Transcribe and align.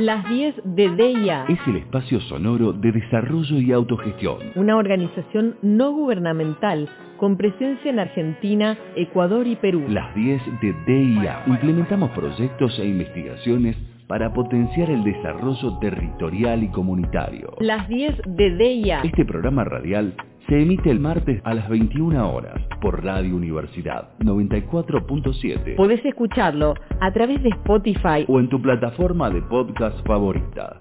Las 0.00 0.26
10 0.30 0.62
de 0.64 0.88
DIA. 0.96 1.44
Es 1.46 1.58
el 1.66 1.76
espacio 1.76 2.22
sonoro 2.22 2.72
de 2.72 2.90
desarrollo 2.90 3.60
y 3.60 3.70
autogestión. 3.70 4.38
Una 4.54 4.78
organización 4.78 5.56
no 5.60 5.92
gubernamental 5.92 6.88
con 7.18 7.36
presencia 7.36 7.90
en 7.90 7.98
Argentina, 7.98 8.78
Ecuador 8.96 9.46
y 9.46 9.56
Perú. 9.56 9.84
Las 9.90 10.14
10 10.14 10.40
de 10.62 10.74
DIA. 10.86 11.42
Implementamos 11.46 12.12
proyectos 12.12 12.78
e 12.78 12.86
investigaciones 12.86 13.76
para 14.06 14.32
potenciar 14.32 14.88
el 14.88 15.04
desarrollo 15.04 15.78
territorial 15.80 16.62
y 16.62 16.68
comunitario. 16.68 17.52
Las 17.60 17.86
10 17.86 18.22
de 18.24 18.56
DIA. 18.56 19.02
Este 19.02 19.26
programa 19.26 19.64
radial 19.64 20.14
se 20.48 20.60
emite 20.60 20.90
el 20.90 21.00
martes 21.00 21.40
a 21.44 21.54
las 21.54 21.68
21 21.68 22.32
horas 22.32 22.60
por 22.80 23.04
Radio 23.04 23.36
Universidad 23.36 24.08
94.7. 24.20 25.76
Podés 25.76 26.04
escucharlo 26.04 26.74
a 27.00 27.12
través 27.12 27.42
de 27.42 27.50
Spotify 27.50 28.24
o 28.28 28.40
en 28.40 28.48
tu 28.48 28.60
plataforma 28.60 29.30
de 29.30 29.42
podcast 29.42 30.04
favorita. 30.06 30.80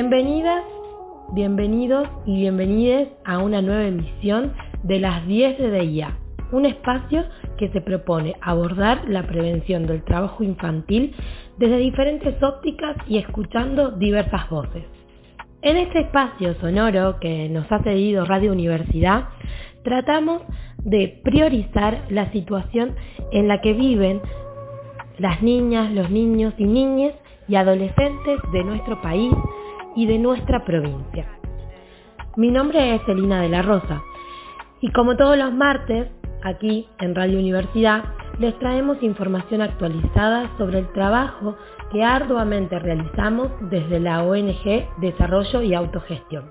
Bienvenidas, 0.00 0.62
bienvenidos 1.32 2.06
y 2.24 2.36
bienvenides 2.36 3.08
a 3.24 3.38
una 3.38 3.60
nueva 3.60 3.84
emisión 3.84 4.54
de 4.84 5.00
las 5.00 5.26
10 5.26 5.58
de 5.58 5.72
DIA, 5.72 6.16
un 6.52 6.66
espacio 6.66 7.24
que 7.58 7.68
se 7.70 7.80
propone 7.80 8.36
abordar 8.40 9.08
la 9.08 9.24
prevención 9.24 9.88
del 9.88 10.04
trabajo 10.04 10.44
infantil 10.44 11.16
desde 11.58 11.78
diferentes 11.78 12.40
ópticas 12.40 12.96
y 13.08 13.18
escuchando 13.18 13.90
diversas 13.90 14.48
voces. 14.48 14.84
En 15.62 15.76
este 15.76 16.02
espacio 16.02 16.54
sonoro 16.60 17.18
que 17.18 17.48
nos 17.48 17.66
ha 17.72 17.82
cedido 17.82 18.24
Radio 18.24 18.52
Universidad, 18.52 19.30
tratamos 19.82 20.42
de 20.76 21.20
priorizar 21.24 22.04
la 22.08 22.30
situación 22.30 22.94
en 23.32 23.48
la 23.48 23.60
que 23.60 23.72
viven 23.72 24.20
las 25.18 25.42
niñas, 25.42 25.90
los 25.90 26.08
niños 26.08 26.54
y 26.56 26.66
niñas 26.66 27.14
y 27.48 27.56
adolescentes 27.56 28.38
de 28.52 28.62
nuestro 28.62 29.02
país 29.02 29.34
y 29.98 30.06
de 30.06 30.16
nuestra 30.16 30.64
provincia. 30.64 31.26
Mi 32.36 32.52
nombre 32.52 32.94
es 32.94 33.00
Elina 33.08 33.42
de 33.42 33.48
la 33.48 33.62
Rosa 33.62 34.00
y 34.80 34.92
como 34.92 35.16
todos 35.16 35.36
los 35.36 35.52
martes, 35.52 36.06
aquí 36.44 36.88
en 37.00 37.16
Radio 37.16 37.40
Universidad, 37.40 38.04
les 38.38 38.56
traemos 38.60 39.02
información 39.02 39.60
actualizada 39.60 40.56
sobre 40.56 40.78
el 40.78 40.92
trabajo 40.92 41.56
que 41.90 42.04
arduamente 42.04 42.78
realizamos 42.78 43.50
desde 43.70 43.98
la 43.98 44.22
ONG 44.22 44.86
Desarrollo 45.00 45.62
y 45.62 45.74
Autogestión. 45.74 46.44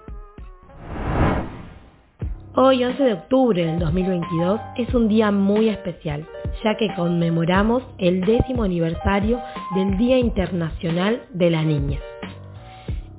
Hoy, 2.54 2.84
11 2.84 3.02
de 3.02 3.14
octubre 3.14 3.66
del 3.66 3.80
2022, 3.80 4.60
es 4.76 4.94
un 4.94 5.08
día 5.08 5.32
muy 5.32 5.70
especial, 5.70 6.26
ya 6.66 6.76
que 6.76 6.94
conmemoramos 6.96 7.84
el 7.98 8.22
décimo 8.26 8.64
aniversario 8.64 9.40
del 9.74 9.98
Día 9.98 10.18
Internacional 10.18 11.22
de 11.30 11.50
la 11.50 11.64
Niña. 11.64 12.00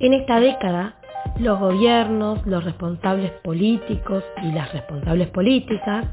En 0.01 0.15
esta 0.15 0.39
década, 0.39 0.95
los 1.41 1.59
gobiernos, 1.59 2.47
los 2.47 2.63
responsables 2.63 3.33
políticos 3.43 4.23
y 4.45 4.53
las 4.53 4.73
responsables 4.73 5.29
políticas, 5.31 6.07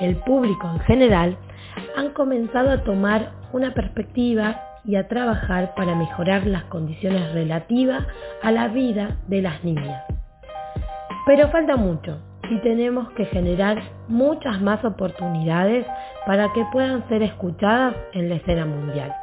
el 0.00 0.16
público 0.16 0.68
en 0.68 0.80
general, 0.80 1.36
han 1.96 2.10
comenzado 2.10 2.72
a 2.72 2.82
tomar 2.82 3.30
una 3.52 3.72
perspectiva 3.74 4.60
y 4.84 4.96
a 4.96 5.06
trabajar 5.06 5.74
para 5.76 5.94
mejorar 5.94 6.48
las 6.48 6.64
condiciones 6.64 7.32
relativas 7.32 8.04
a 8.42 8.50
la 8.50 8.66
vida 8.68 9.18
de 9.28 9.42
las 9.42 9.62
niñas. 9.62 10.02
Pero 11.24 11.48
falta 11.50 11.76
mucho 11.76 12.18
y 12.50 12.58
tenemos 12.58 13.08
que 13.10 13.26
generar 13.26 13.80
muchas 14.08 14.60
más 14.60 14.84
oportunidades 14.84 15.86
para 16.26 16.52
que 16.52 16.64
puedan 16.72 17.08
ser 17.08 17.22
escuchadas 17.22 17.94
en 18.14 18.30
la 18.30 18.36
escena 18.36 18.66
mundial. 18.66 19.14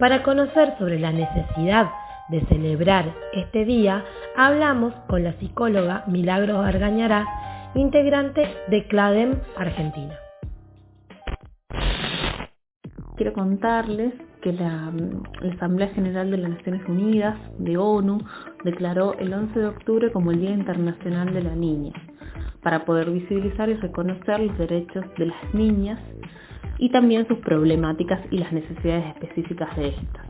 Para 0.00 0.24
conocer 0.24 0.74
sobre 0.78 0.98
la 0.98 1.12
necesidad 1.12 1.88
de 2.28 2.40
celebrar 2.46 3.14
este 3.32 3.64
día, 3.64 4.04
hablamos 4.36 4.92
con 5.08 5.24
la 5.24 5.32
psicóloga 5.38 6.04
Milagros 6.06 6.64
Argañará, 6.64 7.26
integrante 7.74 8.46
de 8.68 8.86
CLADEM 8.86 9.40
Argentina. 9.56 10.14
Quiero 13.16 13.32
contarles 13.32 14.14
que 14.42 14.52
la, 14.52 14.92
la, 15.40 15.54
Asamblea 15.54 15.88
General 15.88 16.30
de 16.30 16.36
las 16.36 16.50
Naciones 16.50 16.88
Unidas, 16.88 17.36
de 17.58 17.76
ONU, 17.76 18.18
declaró 18.64 19.14
el 19.18 19.32
11 19.32 19.58
de 19.58 19.66
octubre 19.66 20.12
como 20.12 20.30
el 20.30 20.40
Día 20.40 20.50
Internacional 20.50 21.34
de 21.34 21.42
la 21.42 21.56
Niña, 21.56 21.92
para 22.62 22.84
poder 22.84 23.10
visibilizar 23.10 23.68
y 23.68 23.74
reconocer 23.74 24.38
los 24.38 24.56
derechos 24.56 25.04
de 25.16 25.26
las 25.26 25.54
niñas 25.54 25.98
y 26.78 26.90
también 26.90 27.26
sus 27.26 27.38
problemáticas 27.38 28.20
y 28.30 28.38
las 28.38 28.52
necesidades 28.52 29.06
específicas 29.16 29.76
de 29.76 29.88
estas. 29.88 30.27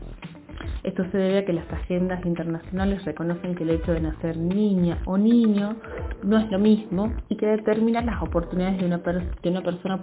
Esto 0.83 1.03
se 1.11 1.17
debe 1.17 1.39
a 1.39 1.45
que 1.45 1.53
las 1.53 1.69
agendas 1.71 2.25
internacionales 2.25 3.03
reconocen 3.03 3.55
que 3.55 3.63
el 3.63 3.71
hecho 3.71 3.91
de 3.91 3.99
nacer 3.99 4.37
niña 4.37 4.99
o 5.05 5.17
niño 5.17 5.75
no 6.23 6.37
es 6.37 6.49
lo 6.49 6.57
mismo 6.57 7.11
y 7.27 7.35
que 7.35 7.47
determina 7.47 8.01
las 8.01 8.21
oportunidades 8.21 8.77
que 8.77 8.85
una 9.49 9.61
persona 9.61 10.01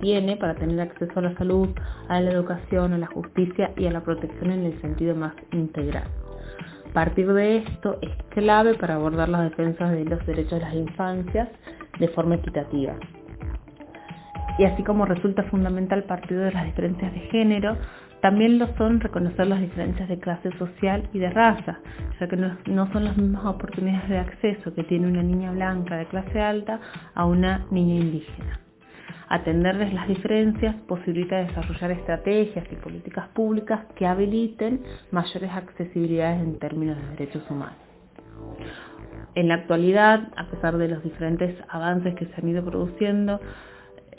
tiene 0.00 0.36
para 0.36 0.54
tener 0.56 0.80
acceso 0.80 1.18
a 1.20 1.22
la 1.22 1.34
salud, 1.36 1.68
a 2.08 2.20
la 2.20 2.32
educación, 2.32 2.92
a 2.94 2.98
la 2.98 3.06
justicia 3.06 3.72
y 3.76 3.86
a 3.86 3.92
la 3.92 4.00
protección 4.00 4.50
en 4.50 4.64
el 4.64 4.80
sentido 4.80 5.14
más 5.14 5.34
integral. 5.52 6.04
Partir 6.92 7.32
de 7.32 7.58
esto 7.58 7.98
es 8.02 8.10
clave 8.30 8.74
para 8.74 8.96
abordar 8.96 9.28
las 9.28 9.50
defensas 9.50 9.92
de 9.92 10.04
los 10.04 10.24
derechos 10.26 10.58
de 10.58 10.60
las 10.60 10.74
infancias 10.74 11.48
de 11.98 12.08
forma 12.08 12.34
equitativa. 12.34 12.94
Y 14.58 14.64
así 14.64 14.82
como 14.82 15.06
resulta 15.06 15.44
fundamental 15.44 16.04
partir 16.04 16.38
de 16.38 16.52
las 16.52 16.66
diferencias 16.66 17.12
de 17.14 17.20
género, 17.20 17.76
también 18.22 18.60
lo 18.60 18.68
son 18.78 19.00
reconocer 19.00 19.48
las 19.48 19.60
diferencias 19.60 20.08
de 20.08 20.20
clase 20.20 20.56
social 20.56 21.08
y 21.12 21.18
de 21.18 21.28
raza, 21.28 21.80
ya 22.20 22.28
que 22.28 22.36
no, 22.36 22.92
son 22.92 23.04
las 23.04 23.16
mismas 23.16 23.44
oportunidades 23.44 24.08
de 24.08 24.18
acceso 24.18 24.72
que 24.74 24.84
tiene 24.84 25.08
una 25.08 25.24
niña 25.24 25.50
blanca 25.50 25.96
de 25.96 26.06
clase 26.06 26.40
alta 26.40 26.80
a 27.14 27.26
una 27.26 27.66
niña 27.72 27.96
indígena. 27.96 28.60
Atenderles 29.28 29.92
las 29.92 30.06
diferencias 30.06 30.76
posibilita 30.86 31.38
desarrollar 31.38 31.90
estrategias 31.90 32.64
y 32.70 32.76
políticas 32.76 33.26
públicas 33.30 33.86
que 33.96 34.06
habiliten 34.06 34.82
mayores 35.10 35.50
accesibilidades 35.50 36.42
en 36.42 36.60
términos 36.60 36.98
de 36.98 37.08
derechos 37.16 37.42
humanos. 37.50 37.76
En 39.34 39.48
la 39.48 39.54
actualidad, 39.54 40.28
a 40.36 40.46
pesar 40.46 40.76
de 40.76 40.86
los 40.86 41.02
diferentes 41.02 41.56
avances 41.68 42.14
que 42.14 42.26
se 42.26 42.34
han 42.36 42.48
ido 42.48 42.64
produciendo, 42.64 43.40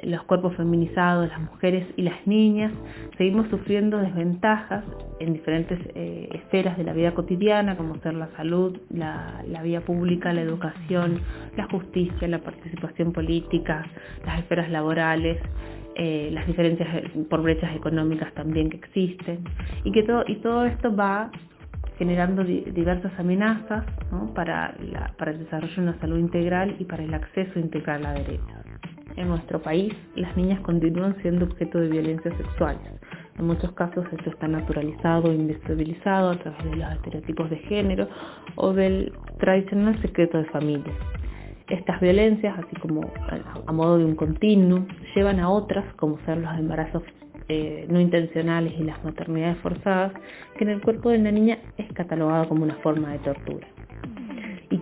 los 0.01 0.23
cuerpos 0.23 0.55
feminizados, 0.55 1.29
las 1.29 1.41
mujeres 1.41 1.85
y 1.95 2.01
las 2.01 2.25
niñas, 2.25 2.71
seguimos 3.17 3.47
sufriendo 3.49 3.97
desventajas 3.99 4.83
en 5.19 5.33
diferentes 5.33 5.79
eh, 5.95 6.29
esferas 6.33 6.77
de 6.77 6.83
la 6.83 6.93
vida 6.93 7.13
cotidiana, 7.13 7.77
como 7.77 7.97
ser 7.99 8.15
la 8.15 8.29
salud, 8.35 8.77
la, 8.89 9.43
vía 9.63 9.81
pública, 9.81 10.33
la 10.33 10.41
educación, 10.41 11.21
la 11.55 11.65
justicia, 11.65 12.27
la 12.27 12.39
participación 12.39 13.13
política, 13.13 13.85
las 14.25 14.39
esferas 14.39 14.69
laborales, 14.69 15.37
eh, 15.95 16.29
las 16.33 16.47
diferencias 16.47 16.89
por 17.29 17.43
brechas 17.43 17.73
económicas 17.75 18.33
también 18.33 18.69
que 18.69 18.77
existen, 18.77 19.43
y 19.83 19.91
que 19.91 20.03
todo, 20.03 20.23
y 20.27 20.37
todo 20.37 20.65
esto 20.65 20.93
va 20.93 21.31
generando 21.97 22.43
diversas 22.43 23.11
amenazas 23.19 23.85
para, 24.33 24.75
para 25.17 25.31
el 25.31 25.39
desarrollo 25.39 25.75
de 25.75 25.81
una 25.81 25.99
salud 25.99 26.17
integral 26.17 26.75
y 26.79 26.85
para 26.85 27.03
el 27.03 27.13
acceso 27.13 27.59
integral 27.59 28.05
a 28.05 28.13
derechos. 28.13 28.72
En 29.15 29.27
nuestro 29.27 29.61
país, 29.61 29.93
las 30.15 30.35
niñas 30.35 30.59
continúan 30.61 31.15
siendo 31.21 31.45
objeto 31.45 31.79
de 31.79 31.87
violencia 31.87 32.35
sexuales. 32.35 32.81
En 33.37 33.45
muchos 33.45 33.71
casos 33.73 34.05
esto 34.11 34.29
está 34.29 34.47
naturalizado 34.47 35.31
e 35.31 35.35
invisibilizado 35.35 36.31
a 36.31 36.35
través 36.35 36.63
de 36.63 36.75
los 36.77 36.91
estereotipos 36.93 37.49
de 37.49 37.57
género 37.57 38.07
o 38.55 38.73
del 38.73 39.13
tradicional 39.39 40.01
secreto 40.01 40.37
de 40.39 40.45
familia. 40.45 40.93
Estas 41.67 42.01
violencias, 42.01 42.57
así 42.57 42.75
como 42.77 43.01
a 43.65 43.71
modo 43.71 43.97
de 43.97 44.05
un 44.05 44.15
continuum, 44.15 44.87
llevan 45.15 45.39
a 45.39 45.49
otras, 45.49 45.85
como 45.95 46.19
ser 46.25 46.37
los 46.37 46.53
embarazos 46.57 47.03
eh, 47.49 47.85
no 47.89 47.99
intencionales 47.99 48.73
y 48.79 48.83
las 48.83 49.03
maternidades 49.03 49.57
forzadas, 49.59 50.13
que 50.57 50.63
en 50.63 50.71
el 50.71 50.81
cuerpo 50.81 51.09
de 51.09 51.19
una 51.19 51.31
niña 51.31 51.59
es 51.77 51.91
catalogado 51.93 52.49
como 52.49 52.63
una 52.63 52.75
forma 52.75 53.11
de 53.11 53.19
tortura 53.19 53.72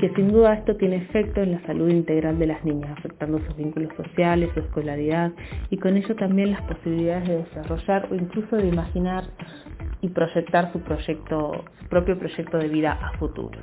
que 0.02 0.10
sin 0.16 0.32
duda 0.32 0.56
esto 0.56 0.76
tiene 0.78 0.96
efecto 0.96 1.42
en 1.42 1.52
la 1.52 1.62
salud 1.62 1.88
integral 1.88 2.40
de 2.40 2.48
las 2.48 2.66
niñas, 2.66 2.98
afectando 2.98 3.38
sus 3.46 3.56
vínculos 3.56 3.94
sociales, 3.96 4.50
su 4.56 4.62
escolaridad 4.62 5.32
y 5.70 5.78
con 5.78 5.96
ello 5.96 6.16
también 6.16 6.52
las 6.52 6.62
posibilidades 6.64 7.28
de 7.28 7.38
desarrollar 7.38 8.08
o 8.12 8.16
incluso 8.16 8.56
de 8.56 8.68
imaginar 8.68 9.26
y 10.02 10.10
proyectar 10.10 10.74
su 10.74 10.80
proyecto, 10.80 11.66
su 11.80 11.88
propio 11.88 12.18
proyecto 12.18 12.58
de 12.58 12.68
vida 12.68 12.94
a 12.94 13.16
futuro. 13.20 13.60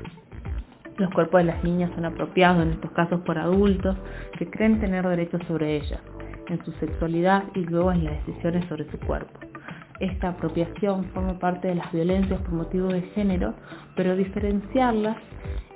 Los 0.96 1.10
cuerpos 1.10 1.40
de 1.40 1.46
las 1.46 1.64
niñas 1.64 1.90
son 1.96 2.04
apropiados 2.04 2.62
en 2.62 2.70
estos 2.70 2.92
casos 2.92 3.20
por 3.22 3.36
adultos 3.36 3.96
que 4.38 4.48
creen 4.48 4.78
tener 4.78 5.08
derechos 5.08 5.40
sobre 5.48 5.74
ellas 5.74 6.00
en 6.46 6.64
su 6.64 6.70
sexualidad 6.72 7.42
y 7.56 7.64
luego 7.64 7.90
en 7.90 8.04
las 8.04 8.24
decisiones 8.24 8.64
sobre 8.68 8.88
su 8.92 8.98
cuerpo. 9.00 9.40
Esta 9.98 10.28
apropiación 10.28 11.06
forma 11.06 11.36
parte 11.40 11.66
de 11.66 11.74
las 11.74 11.90
violencias 11.90 12.40
por 12.42 12.52
motivo 12.52 12.86
de 12.86 13.02
género, 13.02 13.54
pero 13.96 14.14
diferenciarlas 14.14 15.16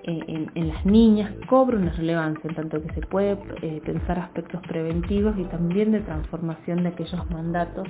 en, 0.05 0.69
las 0.69 0.85
niñas 0.85 1.33
cobra 1.49 1.77
una 1.77 1.93
relevancia, 1.93 2.49
en 2.49 2.57
tanto 2.57 2.83
que 2.83 2.93
se 2.95 3.01
puede 3.03 3.39
eh, 3.63 3.81
pensar 3.85 4.19
aspectos 4.19 4.61
preventivos 4.67 5.37
y 5.39 5.45
también 5.45 5.93
de 5.93 6.01
transformación 6.01 6.83
de 6.83 6.89
aquellos 6.91 7.31
mandatos 7.31 7.87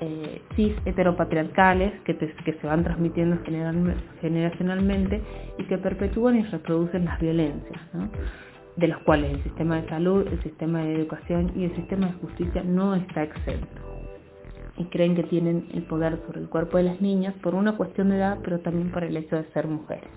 eh, 0.00 0.42
cis 0.56 0.72
heteropatriarcales 0.84 2.00
que, 2.02 2.14
se 2.14 2.66
van 2.66 2.84
transmitiendo 2.84 3.38
generacionalmente 4.20 5.22
y 5.58 5.64
que 5.64 5.78
perpetúan 5.78 6.36
y 6.36 6.42
reproducen 6.42 7.04
las 7.04 7.20
violencias, 7.20 7.80
de 8.76 8.88
los 8.88 8.98
cuales 9.02 9.34
el 9.34 9.42
sistema 9.44 9.80
de 9.80 9.88
salud, 9.88 10.26
el 10.26 10.42
sistema 10.42 10.82
de 10.82 10.94
educación 10.94 11.52
y 11.54 11.64
el 11.64 11.76
sistema 11.76 12.06
de 12.06 12.12
justicia 12.14 12.62
no 12.64 12.94
está 12.94 13.22
exento. 13.22 13.66
Y 14.76 14.86
creen 14.86 15.14
que 15.14 15.22
tienen 15.22 15.68
el 15.72 15.84
poder 15.84 16.20
sobre 16.26 16.40
el 16.40 16.48
cuerpo 16.48 16.78
de 16.78 16.84
las 16.84 17.00
niñas 17.00 17.34
por 17.40 17.54
una 17.54 17.76
cuestión 17.76 18.10
de 18.10 18.16
edad, 18.16 18.38
pero 18.42 18.58
también 18.58 18.90
por 18.90 19.04
el 19.04 19.16
hecho 19.16 19.36
de 19.36 19.44
ser 19.52 19.68
mujeres. 19.68 20.10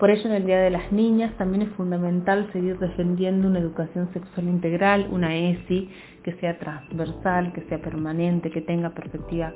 Por 0.00 0.10
ello, 0.10 0.30
en 0.30 0.32
el 0.32 0.46
Día 0.46 0.60
de 0.60 0.70
las 0.70 0.90
Niñas 0.92 1.36
también 1.36 1.60
es 1.60 1.68
fundamental 1.74 2.50
seguir 2.54 2.78
defendiendo 2.78 3.46
una 3.48 3.58
educación 3.58 4.10
sexual 4.14 4.48
integral, 4.48 5.06
una 5.10 5.36
ESI, 5.36 5.90
que 6.22 6.32
sea 6.36 6.58
transversal, 6.58 7.52
que 7.52 7.60
sea 7.68 7.82
permanente, 7.82 8.50
que 8.50 8.62
tenga 8.62 8.88
perspectiva, 8.94 9.52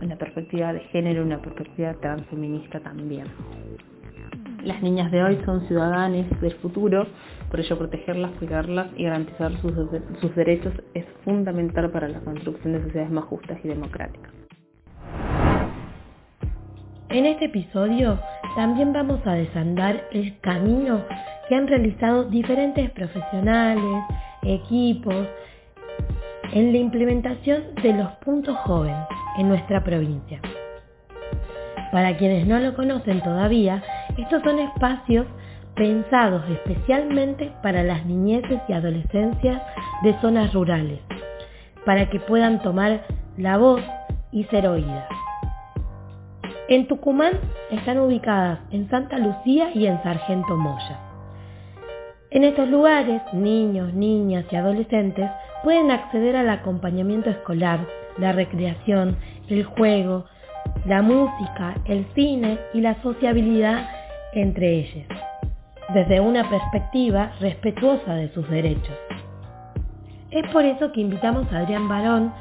una 0.00 0.16
perspectiva 0.16 0.72
de 0.72 0.80
género, 0.80 1.22
una 1.22 1.42
perspectiva 1.42 1.92
transfeminista 2.00 2.80
también. 2.80 3.26
Las 4.64 4.82
niñas 4.82 5.12
de 5.12 5.22
hoy 5.22 5.38
son 5.44 5.68
ciudadanas 5.68 6.24
del 6.40 6.54
futuro, 6.54 7.06
por 7.50 7.60
ello 7.60 7.76
protegerlas, 7.76 8.30
cuidarlas 8.38 8.86
y 8.96 9.04
garantizar 9.04 9.52
sus, 9.60 9.74
sus 10.22 10.34
derechos 10.34 10.72
es 10.94 11.04
fundamental 11.22 11.90
para 11.90 12.08
la 12.08 12.20
construcción 12.20 12.72
de 12.72 12.82
sociedades 12.84 13.12
más 13.12 13.24
justas 13.24 13.58
y 13.62 13.68
democráticas. 13.68 14.41
En 17.12 17.26
este 17.26 17.44
episodio 17.44 18.18
también 18.56 18.94
vamos 18.94 19.20
a 19.26 19.34
desandar 19.34 20.08
el 20.12 20.38
camino 20.40 21.02
que 21.46 21.54
han 21.54 21.68
realizado 21.68 22.24
diferentes 22.24 22.90
profesionales, 22.92 24.02
equipos, 24.40 25.28
en 26.52 26.72
la 26.72 26.78
implementación 26.78 27.74
de 27.82 27.92
los 27.92 28.10
puntos 28.24 28.56
jóvenes 28.60 29.06
en 29.36 29.50
nuestra 29.50 29.84
provincia. 29.84 30.40
Para 31.92 32.16
quienes 32.16 32.46
no 32.46 32.58
lo 32.58 32.74
conocen 32.74 33.20
todavía, 33.20 33.82
estos 34.16 34.42
son 34.42 34.58
espacios 34.58 35.26
pensados 35.76 36.42
especialmente 36.48 37.52
para 37.62 37.82
las 37.82 38.06
niñeces 38.06 38.58
y 38.68 38.72
adolescencias 38.72 39.60
de 40.02 40.18
zonas 40.22 40.54
rurales, 40.54 41.00
para 41.84 42.08
que 42.08 42.20
puedan 42.20 42.62
tomar 42.62 43.02
la 43.36 43.58
voz 43.58 43.82
y 44.30 44.44
ser 44.44 44.66
oídas. 44.66 45.11
En 46.68 46.86
Tucumán 46.86 47.32
están 47.72 47.98
ubicadas 47.98 48.60
en 48.70 48.88
Santa 48.88 49.18
Lucía 49.18 49.70
y 49.74 49.86
en 49.86 50.00
Sargento 50.04 50.56
Moya. 50.56 50.98
En 52.30 52.44
estos 52.44 52.68
lugares, 52.68 53.20
niños, 53.32 53.92
niñas 53.92 54.44
y 54.50 54.56
adolescentes 54.56 55.28
pueden 55.64 55.90
acceder 55.90 56.36
al 56.36 56.48
acompañamiento 56.48 57.30
escolar, 57.30 57.80
la 58.16 58.30
recreación, 58.30 59.16
el 59.48 59.64
juego, 59.64 60.26
la 60.86 61.02
música, 61.02 61.74
el 61.84 62.06
cine 62.14 62.58
y 62.72 62.80
la 62.80 63.02
sociabilidad 63.02 63.88
entre 64.32 64.78
ellos, 64.78 65.06
desde 65.92 66.20
una 66.20 66.48
perspectiva 66.48 67.32
respetuosa 67.40 68.14
de 68.14 68.32
sus 68.32 68.48
derechos. 68.48 68.96
Es 70.30 70.48
por 70.52 70.64
eso 70.64 70.92
que 70.92 71.00
invitamos 71.00 71.52
a 71.52 71.58
Adrián 71.58 71.88
Barón 71.88 72.32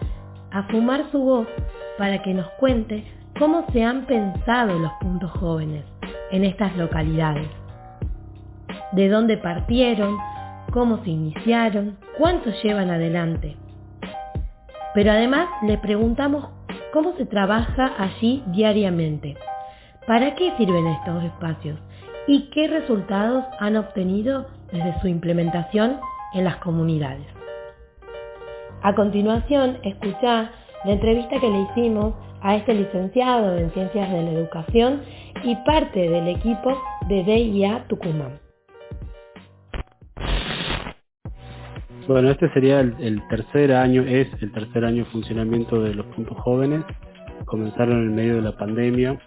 a 0.51 0.63
fumar 0.63 1.09
su 1.12 1.19
voz 1.19 1.47
para 1.97 2.21
que 2.21 2.33
nos 2.33 2.47
cuente 2.51 3.03
cómo 3.41 3.65
se 3.73 3.83
han 3.83 4.05
pensado 4.05 4.77
los 4.77 4.91
puntos 5.01 5.31
jóvenes 5.31 5.83
en 6.29 6.45
estas 6.45 6.77
localidades, 6.77 7.47
de 8.91 9.09
dónde 9.09 9.35
partieron, 9.35 10.15
cómo 10.71 11.03
se 11.03 11.09
iniciaron, 11.09 11.97
cuánto 12.19 12.51
llevan 12.61 12.91
adelante. 12.91 13.57
Pero 14.93 15.11
además 15.11 15.49
le 15.63 15.79
preguntamos 15.79 16.49
cómo 16.93 17.13
se 17.13 17.25
trabaja 17.25 17.91
allí 17.97 18.43
diariamente, 18.45 19.35
para 20.05 20.35
qué 20.35 20.55
sirven 20.57 20.85
estos 20.85 21.23
espacios 21.23 21.79
y 22.27 22.51
qué 22.51 22.67
resultados 22.67 23.43
han 23.59 23.75
obtenido 23.75 24.45
desde 24.71 25.01
su 25.01 25.07
implementación 25.07 25.99
en 26.35 26.43
las 26.43 26.57
comunidades. 26.57 27.25
A 28.83 28.93
continuación, 28.93 29.79
escucha 29.81 30.51
la 30.86 30.94
entrevista 30.94 31.39
que 31.39 31.50
le 31.50 31.62
hicimos 31.62 32.13
a 32.42 32.56
este 32.56 32.74
licenciado 32.74 33.57
en 33.57 33.69
Ciencias 33.72 34.12
de 34.12 34.24
la 34.24 34.31
Educación 34.31 35.01
y 35.44 35.56
parte 35.57 36.10
del 36.10 36.28
equipo 36.28 36.78
de 37.07 37.24
DIA 37.24 37.86
Tucumán. 37.88 38.39
Bueno, 42.07 42.31
este 42.31 42.51
sería 42.51 42.80
el, 42.80 43.22
tercer 43.30 43.72
año, 43.74 44.01
es 44.01 44.28
el 44.42 44.51
tercer 44.51 44.83
año 44.83 45.06
de 45.06 45.12
funcionamiento 45.12 45.81
de 45.81 45.94
los 45.94 46.06
puntos 46.07 46.38
jóvenes. 46.39 46.84
Comenzaron 47.45 48.01
en 48.07 48.16
medio 48.16 48.36
de 48.36 48.42
la 48.42 48.57
pandemia 48.57 49.19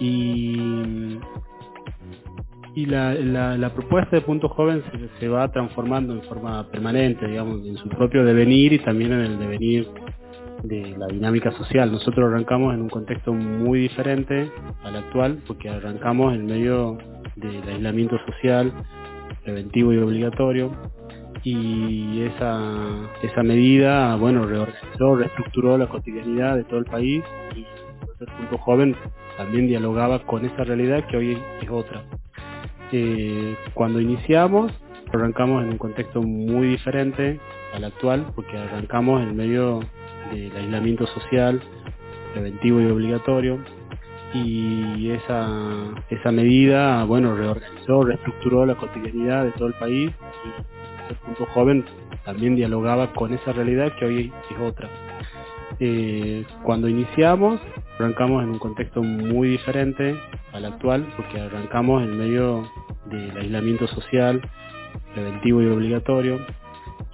y, 0.00 1.18
y 2.74 2.86
la, 2.86 3.14
la, 3.14 3.72
propuesta 3.72 4.16
de 4.16 4.22
puntos 4.22 4.50
jóvenes 4.52 4.82
se, 4.90 5.20
se, 5.20 5.28
va 5.28 5.50
transformando 5.52 6.12
en 6.12 6.22
forma 6.22 6.68
permanente, 6.70 7.26
digamos, 7.28 7.64
en 7.64 7.76
su 7.76 7.88
propio 7.88 8.24
devenir 8.24 8.72
y 8.72 8.78
también 8.80 9.12
en 9.12 9.20
el 9.20 9.38
devenir 9.38 9.88
de 10.62 10.96
la 10.96 11.06
dinámica 11.06 11.52
social. 11.52 11.90
Nosotros 11.92 12.28
arrancamos 12.30 12.74
en 12.74 12.82
un 12.82 12.88
contexto 12.88 13.32
muy 13.32 13.80
diferente 13.80 14.50
al 14.82 14.96
actual, 14.96 15.38
porque 15.46 15.68
arrancamos 15.68 16.34
en 16.34 16.46
medio 16.46 16.98
del 17.36 17.68
aislamiento 17.68 18.18
social 18.26 18.72
preventivo 19.44 19.92
y 19.92 19.98
obligatorio 19.98 20.72
y 21.44 22.22
esa, 22.22 23.08
esa 23.22 23.42
medida, 23.44 24.16
bueno, 24.16 24.46
reorganizó, 24.46 25.14
reestructuró 25.14 25.78
la 25.78 25.86
cotidianidad 25.86 26.56
de 26.56 26.64
todo 26.64 26.80
el 26.80 26.86
país 26.86 27.22
y 27.54 27.64
el 28.18 28.26
punto 28.26 28.58
joven 28.58 28.96
también 29.36 29.68
dialogaba 29.68 30.20
con 30.20 30.44
esa 30.44 30.64
realidad 30.64 31.06
que 31.06 31.16
hoy 31.16 31.38
es 31.62 31.70
otra. 31.70 32.02
Eh, 32.90 33.54
cuando 33.74 34.00
iniciamos, 34.00 34.72
arrancamos 35.12 35.62
en 35.62 35.70
un 35.70 35.78
contexto 35.78 36.20
muy 36.22 36.68
diferente 36.68 37.38
al 37.74 37.84
actual, 37.84 38.26
porque 38.34 38.56
arrancamos 38.56 39.22
en 39.22 39.36
medio 39.36 39.80
del 40.32 40.56
aislamiento 40.56 41.06
social 41.06 41.60
preventivo 42.32 42.80
y 42.80 42.86
obligatorio 42.86 43.58
y 44.34 45.10
esa, 45.10 45.48
esa 46.10 46.32
medida 46.32 47.04
bueno 47.04 47.34
reorganizó, 47.34 48.04
reestructuró 48.04 48.66
la 48.66 48.74
cotidianidad 48.74 49.44
de 49.44 49.52
todo 49.52 49.68
el 49.68 49.74
país 49.74 50.10
y 50.44 51.10
el 51.10 51.16
punto 51.16 51.46
joven 51.46 51.84
también 52.24 52.56
dialogaba 52.56 53.12
con 53.12 53.32
esa 53.32 53.52
realidad 53.52 53.92
que 53.98 54.04
hoy 54.04 54.32
es 54.50 54.58
otra. 54.60 54.90
Eh, 55.78 56.44
cuando 56.62 56.88
iniciamos 56.88 57.60
arrancamos 57.98 58.42
en 58.42 58.50
un 58.50 58.58
contexto 58.58 59.02
muy 59.02 59.48
diferente 59.48 60.18
al 60.52 60.64
actual 60.64 61.06
porque 61.16 61.40
arrancamos 61.40 62.02
en 62.02 62.18
medio 62.18 62.68
del 63.06 63.36
aislamiento 63.36 63.86
social 63.86 64.42
preventivo 65.14 65.62
y 65.62 65.66
obligatorio 65.66 66.38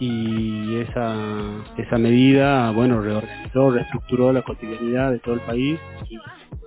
y 0.05 0.79
esa, 0.79 1.15
esa 1.77 1.97
medida, 1.97 2.73
bueno, 2.73 3.01
reorganizó, 3.01 3.71
reestructuró 3.71 4.33
la 4.33 4.43
cotidianidad 4.43 5.13
de 5.13 5.21
todo 5.21 5.37
el 5.37 5.43
país 5.43 5.79
y 6.11 6.17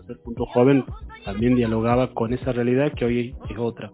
el 0.07 0.17
punto 0.19 0.45
joven 0.45 0.85
también 1.25 1.57
dialogaba 1.57 2.13
con 2.13 2.31
esa 2.31 2.53
realidad 2.53 2.93
que 2.93 3.03
hoy 3.03 3.35
es 3.49 3.57
otra. 3.57 3.91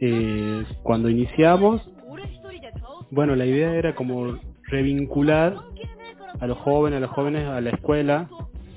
Eh, 0.00 0.64
cuando 0.82 1.10
iniciamos, 1.10 1.86
bueno, 3.10 3.36
la 3.36 3.44
idea 3.44 3.74
era 3.74 3.94
como 3.94 4.38
revincular 4.68 5.54
a 6.40 6.46
los 6.46 6.56
jóvenes, 6.56 6.96
a 6.96 7.00
los 7.00 7.10
jóvenes 7.10 7.46
a 7.46 7.60
la 7.60 7.68
escuela. 7.68 8.26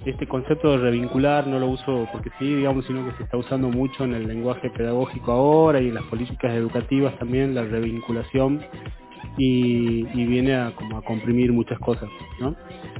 Este 0.03 0.27
concepto 0.27 0.71
de 0.71 0.79
revincular 0.79 1.47
no 1.47 1.57
lo 1.57 1.67
uso 1.67 2.05
porque 2.11 2.31
sí, 2.37 2.53
digamos, 2.53 2.85
sino 2.85 3.05
que 3.05 3.15
se 3.15 3.23
está 3.23 3.37
usando 3.37 3.69
mucho 3.69 4.03
en 4.03 4.13
el 4.13 4.27
lenguaje 4.27 4.69
pedagógico 4.71 5.31
ahora 5.31 5.79
y 5.79 5.87
en 5.87 5.93
las 5.93 6.03
políticas 6.05 6.53
educativas 6.53 7.17
también, 7.17 7.55
la 7.55 7.63
revinculación 7.63 8.59
y, 9.39 10.03
viene 10.25 10.53
a, 10.55 10.71
como 10.75 10.97
a 10.97 11.01
comprimir 11.01 11.53
muchas 11.53 11.79
cosas, 11.79 12.09
¿no? 12.39 12.55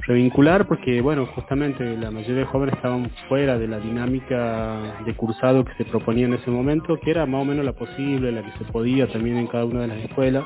Revincular 0.06 0.66
porque, 0.66 1.02
bueno, 1.02 1.26
justamente 1.26 1.84
la 1.96 2.10
mayoría 2.10 2.40
de 2.40 2.44
jóvenes 2.46 2.74
estaban 2.76 3.10
fuera 3.28 3.58
de 3.58 3.68
la 3.68 3.78
dinámica 3.78 4.96
de 5.04 5.14
cursado 5.14 5.64
que 5.64 5.74
se 5.74 5.84
proponía 5.84 6.24
en 6.24 6.34
ese 6.34 6.50
momento, 6.50 6.98
que 6.98 7.10
era 7.10 7.26
más 7.26 7.42
o 7.42 7.44
menos 7.44 7.64
la 7.64 7.74
posible, 7.74 8.32
la 8.32 8.42
que 8.42 8.58
se 8.58 8.72
podía 8.72 9.06
también 9.12 9.36
en 9.36 9.46
cada 9.46 9.66
una 9.66 9.82
de 9.82 9.88
las 9.88 9.98
escuelas. 9.98 10.44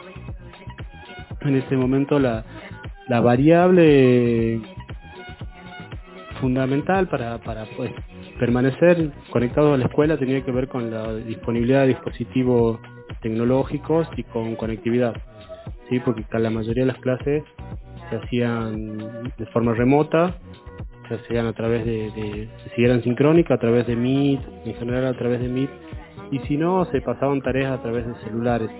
En 1.42 1.56
ese 1.56 1.76
momento 1.76 2.18
la, 2.18 2.44
la 3.08 3.20
variable 3.20 4.60
fundamental 6.40 7.06
para, 7.06 7.38
para 7.38 7.66
pues, 7.76 7.92
permanecer 8.40 9.12
conectado 9.30 9.74
a 9.74 9.78
la 9.78 9.84
escuela 9.84 10.18
tenía 10.18 10.44
que 10.44 10.50
ver 10.50 10.66
con 10.66 10.90
la 10.90 11.14
disponibilidad 11.14 11.82
de 11.82 11.88
dispositivos 11.88 12.80
tecnológicos 13.22 14.08
y 14.16 14.24
con 14.24 14.56
conectividad 14.56 15.14
¿sí? 15.88 16.00
porque 16.00 16.24
la 16.38 16.50
mayoría 16.50 16.84
de 16.84 16.92
las 16.92 17.00
clases 17.00 17.42
se 18.10 18.16
hacían 18.16 18.98
de 19.36 19.46
forma 19.52 19.74
remota, 19.74 20.36
se 21.08 21.14
hacían 21.14 21.46
a 21.46 21.52
través 21.52 21.84
de, 21.84 22.10
de 22.10 22.48
si 22.74 22.84
eran 22.84 23.02
sincrónicas, 23.02 23.56
a 23.56 23.60
través 23.60 23.86
de 23.86 23.96
Meet, 23.96 24.40
en 24.64 24.74
general 24.74 25.06
a 25.06 25.14
través 25.14 25.40
de 25.40 25.48
Meet, 25.48 25.70
y 26.30 26.38
si 26.40 26.56
no, 26.56 26.84
se 26.86 27.00
pasaban 27.00 27.42
tareas 27.42 27.78
a 27.78 27.82
través 27.82 28.06
de 28.06 28.14
celulares. 28.24 28.70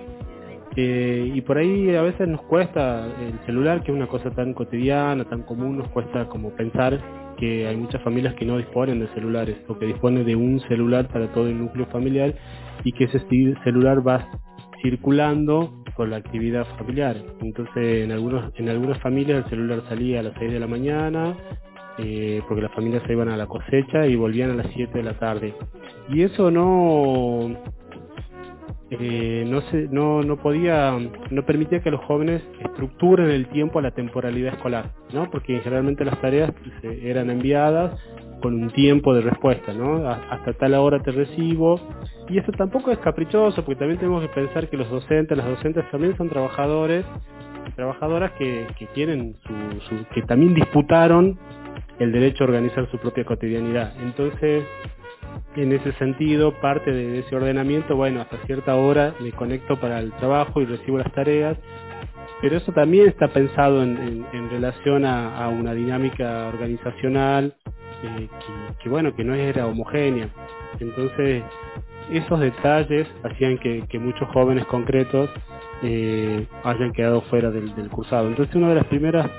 Eh, 0.77 1.31
y 1.33 1.41
por 1.41 1.57
ahí 1.57 1.95
a 1.95 2.01
veces 2.01 2.27
nos 2.27 2.41
cuesta 2.41 3.05
el 3.05 3.39
celular, 3.45 3.81
que 3.81 3.91
es 3.91 3.95
una 3.95 4.07
cosa 4.07 4.29
tan 4.31 4.53
cotidiana, 4.53 5.23
tan 5.23 5.43
común, 5.43 5.77
nos 5.77 5.87
cuesta 5.89 6.27
como 6.27 6.49
pensar 6.51 6.99
que 7.37 7.67
hay 7.67 7.77
muchas 7.77 8.01
familias 8.01 8.33
que 8.35 8.45
no 8.45 8.57
disponen 8.57 8.99
de 8.99 9.07
celulares 9.09 9.57
o 9.67 9.77
que 9.77 9.85
disponen 9.85 10.25
de 10.25 10.35
un 10.35 10.59
celular 10.61 11.07
para 11.07 11.31
todo 11.33 11.47
el 11.47 11.57
núcleo 11.57 11.85
familiar 11.87 12.33
y 12.83 12.91
que 12.91 13.05
ese 13.05 13.19
celular 13.63 14.05
va 14.05 14.29
circulando 14.81 15.83
con 15.95 16.09
la 16.09 16.17
actividad 16.17 16.65
familiar. 16.77 17.17
Entonces 17.41 18.03
en 18.03 18.11
algunos 18.11 18.51
en 18.55 18.69
algunas 18.69 18.99
familias 18.99 19.43
el 19.43 19.49
celular 19.49 19.81
salía 19.89 20.19
a 20.19 20.23
las 20.23 20.33
6 20.37 20.51
de 20.51 20.59
la 20.59 20.67
mañana 20.67 21.35
eh, 21.97 22.41
porque 22.47 22.61
las 22.61 22.73
familias 22.73 23.03
se 23.07 23.13
iban 23.13 23.29
a 23.29 23.37
la 23.37 23.47
cosecha 23.47 24.05
y 24.05 24.15
volvían 24.15 24.51
a 24.51 24.55
las 24.55 24.67
7 24.73 24.97
de 24.97 25.03
la 25.03 25.17
tarde. 25.17 25.53
Y 26.09 26.23
eso 26.23 26.51
no 26.51 27.57
eh, 28.91 29.43
no, 29.47 29.61
se, 29.61 29.87
no, 29.89 30.21
no 30.21 30.37
podía, 30.37 30.95
no 31.31 31.45
permitía 31.45 31.79
que 31.79 31.89
los 31.89 32.01
jóvenes 32.05 32.43
estructuren 32.63 33.29
el 33.31 33.47
tiempo 33.47 33.79
a 33.79 33.81
la 33.81 33.91
temporalidad 33.91 34.53
escolar, 34.53 34.91
¿no? 35.11 35.29
Porque 35.31 35.59
generalmente 35.61 36.05
las 36.05 36.19
tareas 36.21 36.51
pues, 36.51 37.03
eran 37.03 37.31
enviadas 37.31 37.99
con 38.41 38.53
un 38.61 38.69
tiempo 38.71 39.15
de 39.15 39.21
respuesta, 39.21 39.73
¿no? 39.73 40.07
Hasta 40.07 40.53
tal 40.53 40.75
hora 40.75 41.01
te 41.01 41.11
recibo. 41.11 41.79
Y 42.27 42.39
eso 42.39 42.51
tampoco 42.53 42.91
es 42.91 42.97
caprichoso, 42.99 43.63
porque 43.63 43.79
también 43.79 43.99
tenemos 43.99 44.21
que 44.21 44.29
pensar 44.29 44.67
que 44.69 44.77
los 44.77 44.89
docentes, 44.89 45.37
las 45.37 45.47
docentes 45.47 45.89
también 45.91 46.17
son 46.17 46.29
trabajadores 46.29 47.05
trabajadoras 47.75 48.31
que, 48.33 48.67
que 48.77 48.85
tienen 48.87 49.35
su, 49.43 50.05
que 50.13 50.21
también 50.23 50.53
disputaron 50.53 51.37
el 51.99 52.11
derecho 52.11 52.43
a 52.43 52.47
organizar 52.47 52.89
su 52.89 52.97
propia 52.97 53.25
cotidianidad. 53.25 53.93
Entonces, 54.01 54.63
en 55.55 55.71
ese 55.71 55.91
sentido, 55.93 56.53
parte 56.61 56.91
de 56.91 57.19
ese 57.19 57.35
ordenamiento, 57.35 57.95
bueno, 57.95 58.21
hasta 58.21 58.37
cierta 58.45 58.75
hora 58.75 59.13
me 59.19 59.31
conecto 59.31 59.79
para 59.79 59.99
el 59.99 60.11
trabajo 60.13 60.61
y 60.61 60.65
recibo 60.65 60.97
las 60.97 61.11
tareas, 61.13 61.57
pero 62.41 62.57
eso 62.57 62.71
también 62.73 63.07
está 63.07 63.29
pensado 63.29 63.81
en, 63.81 64.49
relación 64.49 65.05
a, 65.05 65.47
una 65.49 65.73
dinámica 65.73 66.47
organizacional 66.47 67.55
eh, 68.03 68.27
que, 68.81 68.89
bueno, 68.89 69.15
que 69.15 69.23
no 69.23 69.33
era 69.33 69.65
homogénea. 69.65 70.29
Entonces, 70.79 71.43
esos 72.11 72.39
detalles 72.39 73.07
hacían 73.23 73.57
que, 73.57 73.99
muchos 73.99 74.27
jóvenes 74.29 74.65
concretos 74.65 75.29
eh, 75.83 76.45
hayan 76.63 76.93
quedado 76.93 77.21
fuera 77.23 77.51
del, 77.51 77.71
cursado. 77.89 78.27
Entonces, 78.27 78.55
una 78.55 78.69
de 78.69 78.75
las 78.75 78.85
primeras 78.85 79.29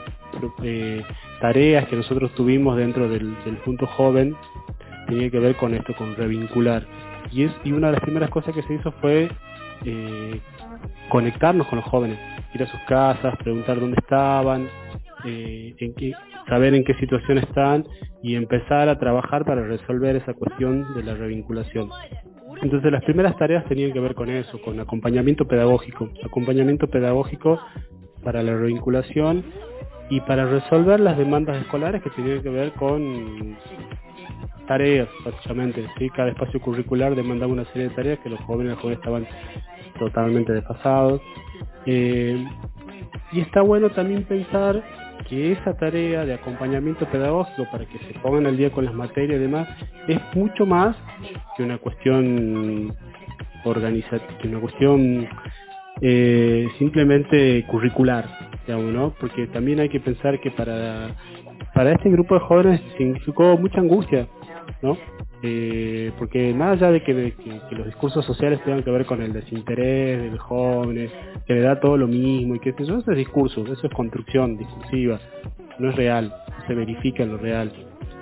eh, 0.62 1.02
tareas 1.40 1.86
que 1.88 1.96
nosotros 1.96 2.32
tuvimos 2.34 2.76
dentro 2.76 3.08
del 3.08 3.36
punto 3.64 3.86
joven 3.86 4.36
tenía 5.06 5.30
que 5.30 5.38
ver 5.38 5.56
con 5.56 5.74
esto, 5.74 5.94
con 5.94 6.14
revincular. 6.16 6.86
Y, 7.32 7.44
una 7.70 7.88
de 7.88 7.94
las 7.94 8.02
primeras 8.02 8.30
cosas 8.30 8.54
que 8.54 8.62
se 8.62 8.74
hizo 8.74 8.92
fue 8.92 9.28
eh, 9.84 10.40
conectarnos 11.08 11.66
con 11.68 11.78
los 11.78 11.88
jóvenes, 11.88 12.18
ir 12.54 12.62
a 12.62 12.66
sus 12.66 12.80
casas, 12.88 13.36
preguntar 13.38 13.80
dónde 13.80 13.96
estaban, 14.00 14.68
qué, 15.22 16.12
saber 16.48 16.74
en 16.74 16.84
qué 16.84 16.94
situación 16.94 17.38
están 17.38 17.84
y 18.22 18.34
empezar 18.36 18.88
a 18.88 18.98
trabajar 18.98 19.44
para 19.44 19.62
resolver 19.62 20.16
esa 20.16 20.34
cuestión 20.34 20.94
de 20.94 21.02
la 21.02 21.14
revinculación. 21.14 21.90
Entonces 22.62 22.90
las 22.90 23.04
primeras 23.04 23.36
tareas 23.36 23.64
tenían 23.66 23.92
que 23.92 24.00
ver 24.00 24.14
con 24.14 24.30
eso, 24.30 24.60
con 24.60 24.80
acompañamiento 24.80 25.46
pedagógico, 25.46 26.08
acompañamiento 26.24 26.88
pedagógico 26.88 27.60
para 28.24 28.42
la 28.42 28.56
revinculación 28.56 29.44
y 30.08 30.20
para 30.20 30.46
resolver 30.46 31.00
las 31.00 31.18
demandas 31.18 31.60
escolares 31.62 32.02
que 32.02 32.10
tenían 32.10 32.42
que 32.42 32.48
ver 32.48 32.72
con 32.72 33.56
tareas, 34.66 35.08
básicamente. 35.24 35.86
¿sí? 35.98 36.10
Cada 36.10 36.30
espacio 36.30 36.60
curricular 36.60 37.14
demandaba 37.14 37.52
una 37.52 37.64
serie 37.66 37.88
de 37.88 37.94
tareas 37.94 38.18
que 38.20 38.30
los 38.30 38.40
jóvenes, 38.40 38.72
los 38.72 38.80
jóvenes 38.80 38.98
estaban 38.98 39.26
totalmente 39.98 40.52
desfasados. 40.52 41.20
Eh, 41.86 42.44
y 43.32 43.40
está 43.40 43.62
bueno 43.62 43.90
también 43.90 44.24
pensar 44.24 44.82
que 45.28 45.52
esa 45.52 45.76
tarea 45.76 46.24
de 46.24 46.34
acompañamiento 46.34 47.06
pedagógico 47.06 47.68
para 47.70 47.84
que 47.86 47.98
se 47.98 48.18
pongan 48.20 48.46
al 48.46 48.56
día 48.56 48.70
con 48.70 48.84
las 48.84 48.94
materias 48.94 49.38
y 49.38 49.42
demás 49.42 49.68
es 50.08 50.18
mucho 50.34 50.66
más 50.66 50.96
que 51.56 51.62
una 51.62 51.78
cuestión 51.78 52.94
organizativa, 53.64 54.38
que 54.38 54.48
una 54.48 54.60
cuestión 54.60 55.28
eh, 56.00 56.68
simplemente 56.78 57.64
curricular, 57.68 58.26
digamos, 58.66 58.92
¿no? 58.92 59.14
Porque 59.18 59.46
también 59.48 59.80
hay 59.80 59.88
que 59.88 60.00
pensar 60.00 60.40
que 60.40 60.50
para 60.50 61.14
para 61.74 61.92
este 61.92 62.08
grupo 62.10 62.34
de 62.34 62.40
jóvenes 62.40 62.80
significó 62.96 63.56
mucha 63.58 63.80
angustia, 63.80 64.26
¿no? 64.80 64.96
Eh, 65.42 66.12
porque 66.18 66.54
más 66.54 66.72
allá 66.72 66.90
de 66.92 67.02
que, 67.02 67.34
los 67.70 67.86
discursos 67.86 68.24
sociales 68.24 68.60
tengan 68.64 68.82
que 68.82 68.90
ver 68.90 69.04
con 69.04 69.22
el 69.22 69.32
desinterés 69.32 70.22
del 70.22 70.38
joven, 70.38 71.10
que 71.46 71.54
le 71.54 71.60
da 71.60 71.78
todo 71.78 71.96
lo 71.96 72.08
mismo 72.08 72.54
y 72.54 72.60
que 72.60 72.70
eso, 72.70 72.98
eso 72.98 73.10
es 73.10 73.16
discurso, 73.16 73.62
eso 73.64 73.86
es 73.86 73.92
construcción 73.92 74.56
discursiva, 74.56 75.20
no 75.78 75.90
es 75.90 75.96
real, 75.96 76.34
se 76.66 76.74
verifica 76.74 77.24
lo 77.24 77.36
real. 77.36 77.72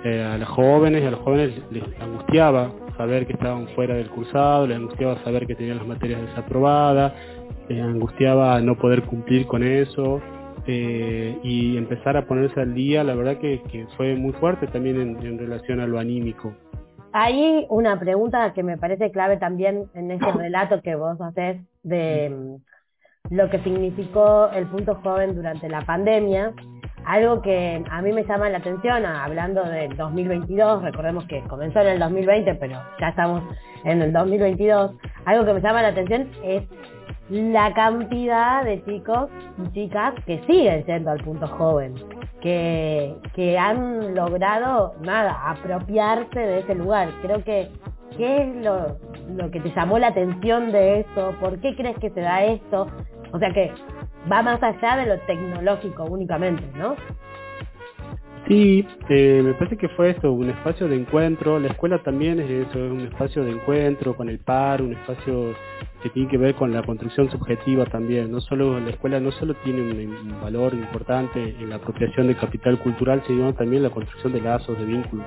Eh, 0.03 0.21
a 0.21 0.37
los 0.37 0.49
jóvenes 0.49 1.03
a 1.03 1.11
los 1.11 1.19
jóvenes 1.21 1.53
les 1.71 1.83
angustiaba 1.99 2.71
saber 2.95 3.25
que 3.25 3.33
estaban 3.33 3.67
fuera 3.69 3.95
del 3.95 4.09
cursado, 4.09 4.67
les 4.67 4.77
angustiaba 4.77 5.23
saber 5.23 5.47
que 5.47 5.55
tenían 5.55 5.77
las 5.77 5.87
materias 5.87 6.21
desaprobadas, 6.21 7.13
les 7.69 7.81
angustiaba 7.81 8.61
no 8.61 8.77
poder 8.77 9.03
cumplir 9.03 9.47
con 9.47 9.63
eso, 9.63 10.21
eh, 10.67 11.37
y 11.43 11.77
empezar 11.77 12.17
a 12.17 12.25
ponerse 12.25 12.59
al 12.59 12.73
día, 12.73 13.03
la 13.03 13.13
verdad 13.13 13.37
que, 13.37 13.61
fue 13.97 14.15
muy 14.15 14.33
fuerte 14.33 14.65
también 14.67 15.17
en, 15.21 15.37
relación 15.37 15.79
a 15.79 15.85
lo 15.85 15.99
anímico. 15.99 16.55
Hay 17.17 17.65
una 17.69 17.97
pregunta 17.97 18.51
que 18.53 18.61
me 18.61 18.77
parece 18.77 19.09
clave 19.09 19.37
también 19.37 19.89
en 19.93 20.11
este 20.11 20.29
relato 20.33 20.81
que 20.81 20.95
vos 20.95 21.15
haces 21.21 21.61
de 21.81 22.29
mm, 22.29 23.33
lo 23.33 23.49
que 23.49 23.59
significó 23.59 24.49
el 24.49 24.67
punto 24.67 24.95
joven 24.95 25.33
durante 25.33 25.69
la 25.69 25.79
pandemia. 25.85 26.51
Algo 27.05 27.41
que 27.41 27.81
a 27.89 28.01
mí 28.01 28.11
me 28.11 28.25
llama 28.25 28.49
la 28.49 28.57
atención, 28.57 29.05
hablando 29.05 29.63
del 29.63 29.95
2022, 29.95 30.83
recordemos 30.83 31.25
que 31.27 31.41
comenzó 31.43 31.79
en 31.79 31.87
el 31.87 31.99
2020, 31.99 32.53
pero 32.55 32.81
ya 32.99 33.07
estamos 33.07 33.43
en 33.85 34.01
el 34.01 34.11
2022, 34.11 34.91
algo 35.23 35.45
que 35.45 35.53
me 35.53 35.61
llama 35.61 35.83
la 35.83 35.87
atención 35.89 36.29
es 36.43 36.63
la 37.29 37.73
cantidad 37.73 38.63
de 38.63 38.83
chicos 38.85 39.29
y 39.57 39.71
chicas 39.73 40.13
que 40.25 40.41
siguen 40.45 40.85
siendo 40.85 41.11
al 41.11 41.23
punto 41.23 41.47
joven, 41.47 41.95
que, 42.41 43.15
que 43.33 43.57
han 43.57 44.13
logrado, 44.13 44.93
nada, 45.01 45.49
apropiarse 45.49 46.39
de 46.39 46.59
ese 46.59 46.75
lugar. 46.75 47.09
Creo 47.21 47.43
que, 47.43 47.69
¿qué 48.17 48.43
es 48.43 48.55
lo, 48.63 48.97
lo 49.35 49.49
que 49.49 49.59
te 49.59 49.71
llamó 49.71 49.97
la 49.97 50.07
atención 50.07 50.71
de 50.71 50.99
eso? 50.99 51.33
¿Por 51.39 51.59
qué 51.59 51.75
crees 51.75 51.97
que 51.99 52.11
se 52.11 52.21
da 52.21 52.43
esto? 52.43 52.87
O 53.31 53.39
sea 53.39 53.51
que 53.51 53.71
va 54.31 54.41
más 54.41 54.61
allá 54.61 54.97
de 54.97 55.07
lo 55.07 55.19
tecnológico 55.21 56.03
únicamente, 56.05 56.63
¿no? 56.77 56.95
Sí, 58.47 58.87
eh, 59.09 59.41
me 59.43 59.53
parece 59.55 59.75
que 59.75 59.89
fue 59.89 60.11
esto, 60.11 60.31
un 60.31 60.49
espacio 60.49 60.87
de 60.87 60.95
encuentro. 60.95 61.59
La 61.59 61.69
escuela 61.69 61.97
también 62.03 62.39
es 62.39 62.67
eso, 62.67 62.85
es 62.85 62.91
un 62.91 63.01
espacio 63.01 63.43
de 63.43 63.51
encuentro 63.51 64.15
con 64.15 64.29
el 64.29 64.37
par, 64.37 64.83
un 64.83 64.93
espacio 64.93 65.55
que 66.03 66.09
tiene 66.11 66.29
que 66.29 66.37
ver 66.37 66.53
con 66.53 66.71
la 66.71 66.83
construcción 66.83 67.31
subjetiva 67.31 67.85
también. 67.85 68.31
No 68.31 68.39
solo 68.41 68.79
la 68.79 68.91
escuela 68.91 69.19
no 69.19 69.31
solo 69.31 69.55
tiene 69.63 69.81
un, 69.81 70.41
valor 70.41 70.75
importante 70.75 71.55
en 71.59 71.69
la 71.69 71.77
apropiación 71.77 72.27
de 72.27 72.35
capital 72.35 72.77
cultural, 72.79 73.23
sino 73.25 73.51
también 73.55 73.81
la 73.81 73.89
construcción 73.89 74.31
de 74.33 74.41
lazos, 74.41 74.77
de 74.77 74.85
vínculos. 74.85 75.25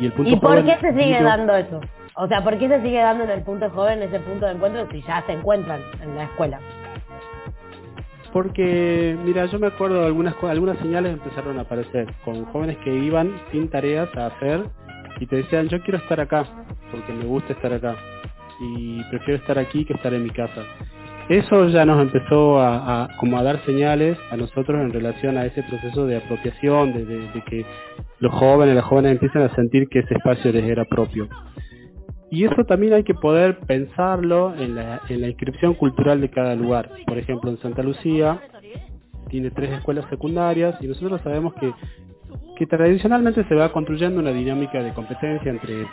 ¿Y, 0.00 0.06
el 0.06 0.12
punto 0.12 0.30
¿Y 0.30 0.36
por 0.36 0.64
qué 0.64 0.76
se 0.80 0.92
sigue 0.94 1.22
dando 1.22 1.54
eso? 1.54 1.80
O 2.14 2.26
sea, 2.28 2.42
¿por 2.42 2.58
qué 2.58 2.66
se 2.66 2.80
sigue 2.80 2.98
dando 2.98 3.24
en 3.24 3.30
el 3.30 3.42
punto 3.42 3.68
joven 3.68 4.02
ese 4.02 4.20
punto 4.20 4.46
de 4.46 4.52
encuentro 4.52 4.88
si 4.90 5.02
ya 5.02 5.22
se 5.26 5.32
encuentran 5.32 5.82
en 6.02 6.16
la 6.16 6.24
escuela? 6.24 6.60
Porque, 8.36 9.16
mira, 9.24 9.46
yo 9.46 9.58
me 9.58 9.68
acuerdo 9.68 10.04
algunas 10.04 10.34
algunas 10.42 10.76
señales 10.76 11.14
empezaron 11.14 11.56
a 11.56 11.62
aparecer 11.62 12.06
con 12.22 12.44
jóvenes 12.44 12.76
que 12.84 12.94
iban 12.94 13.32
sin 13.50 13.66
tareas 13.70 14.14
a 14.14 14.26
hacer 14.26 14.62
y 15.18 15.24
te 15.24 15.36
decían, 15.36 15.70
yo 15.70 15.80
quiero 15.80 15.96
estar 15.96 16.20
acá, 16.20 16.44
porque 16.90 17.14
me 17.14 17.24
gusta 17.24 17.54
estar 17.54 17.72
acá 17.72 17.96
y 18.60 19.02
prefiero 19.04 19.40
estar 19.40 19.58
aquí 19.58 19.86
que 19.86 19.94
estar 19.94 20.12
en 20.12 20.24
mi 20.24 20.28
casa. 20.28 20.64
Eso 21.30 21.66
ya 21.68 21.86
nos 21.86 22.02
empezó 22.02 22.60
a, 22.60 23.08
como 23.18 23.38
a 23.38 23.42
dar 23.42 23.64
señales 23.64 24.18
a 24.30 24.36
nosotros 24.36 24.82
en 24.82 24.92
relación 24.92 25.38
a 25.38 25.46
ese 25.46 25.62
proceso 25.62 26.04
de 26.04 26.18
apropiación, 26.18 26.92
de 26.92 27.42
que 27.46 27.64
los 28.18 28.34
jóvenes, 28.34 28.74
las 28.74 28.84
jóvenes 28.84 29.12
empiezan 29.12 29.44
a 29.44 29.54
sentir 29.54 29.88
que 29.88 30.00
ese 30.00 30.12
espacio 30.12 30.52
les 30.52 30.64
era 30.64 30.84
propio. 30.84 31.26
Y 32.30 32.44
eso 32.44 32.64
también 32.64 32.92
hay 32.94 33.04
que 33.04 33.14
poder 33.14 33.58
pensarlo 33.60 34.54
en 34.56 34.74
la, 34.74 35.00
inscripción 35.08 35.74
cultural 35.74 36.20
de 36.20 36.28
cada 36.30 36.54
lugar. 36.54 36.90
Por 37.06 37.18
ejemplo, 37.18 37.50
en 37.50 37.58
Santa 37.58 37.82
Lucía 37.82 38.40
tiene 39.28 39.50
tres 39.50 39.70
escuelas 39.72 40.04
secundarias 40.10 40.76
y 40.80 40.86
nosotros 40.86 41.20
sabemos 41.22 41.54
que, 41.54 41.72
tradicionalmente 42.66 43.44
se 43.44 43.54
va 43.54 43.70
construyendo 43.70 44.20
una 44.20 44.32
dinámica 44.32 44.82
de 44.82 44.92
competencia 44.92 45.50
entre, 45.50 45.86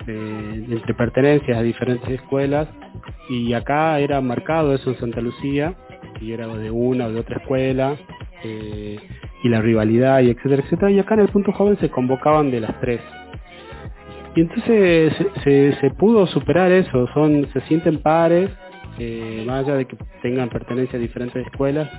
pertenencias 0.96 1.58
a 1.58 1.62
diferentes 1.62 2.10
escuelas 2.10 2.68
y 3.30 3.54
acá 3.54 4.00
era 4.00 4.22
marcado 4.22 4.74
eso 4.74 4.92
en 4.92 5.00
Santa 5.00 5.22
Lucía 5.22 5.76
si 6.20 6.32
era 6.32 6.48
de 6.48 6.72
una 6.72 7.08
o 7.08 7.12
de 7.12 7.20
otra 7.20 7.38
escuela, 7.38 7.98
eh, 8.44 8.98
y 9.44 9.50
la 9.50 9.62
rivalidad, 9.62 10.22
y 10.22 10.30
etcétera, 10.30 10.64
etcétera. 10.64 10.92
Y 10.92 11.00
acá 11.00 11.16
en 11.16 11.22
el 11.22 11.30
punto 11.30 11.52
joven 11.52 11.78
se 11.80 11.90
convocaban 11.90 12.52
de 12.52 12.62
las 12.62 12.80
tres. 12.80 13.02
Y 14.36 14.42
entonces 14.42 15.14
se, 15.44 15.90
pudo 15.98 16.26
superar 16.28 16.72
eso, 16.72 17.08
son 17.14 17.48
se 17.54 17.62
sienten 17.62 18.00
pares, 18.00 18.50
más 19.46 19.66
allá 19.66 19.76
de 19.76 19.86
que 19.86 19.98
tengan 20.22 20.50
pertenencia 20.50 20.98
a 20.98 21.02
diferentes 21.02 21.46
escuelas, 21.46 21.90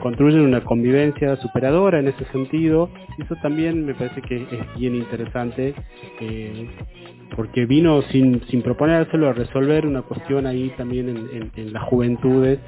construyen 0.00 0.40
una 0.40 0.62
convivencia 0.62 1.36
superadora 1.36 1.98
en 2.00 2.08
ese 2.08 2.24
sentido. 2.26 2.90
Y 3.18 3.22
eso 3.22 3.36
también 3.42 3.84
me 3.84 3.94
parece 3.94 4.20
que 4.22 4.36
es 4.36 4.78
bien 4.78 4.94
interesante, 4.94 5.74
eh, 6.20 6.68
porque 7.36 7.66
vino 7.66 8.02
sin, 8.02 8.42
sin 8.48 8.62
proponérselo 8.62 9.28
a 9.28 9.32
resolver 9.32 9.86
una 9.86 10.02
cuestión 10.02 10.46
ahí 10.46 10.72
también 10.76 11.08
en, 11.08 11.50
en, 11.54 11.72
las 11.72 11.84
juventudes 11.84 12.58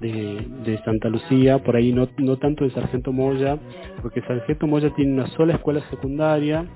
de, 0.00 0.46
de, 0.64 0.78
Santa 0.84 1.08
Lucía, 1.08 1.58
por 1.58 1.76
ahí 1.76 1.92
no, 1.92 2.08
no 2.18 2.36
tanto 2.36 2.64
en 2.64 2.70
Sargento 2.70 3.12
Moya, 3.12 3.58
porque 4.00 4.20
Sargento 4.22 4.66
Moya 4.66 4.90
tiene 4.94 5.14
una 5.14 5.26
sola 5.28 5.54
escuela 5.54 5.82
secundaria 5.90 6.66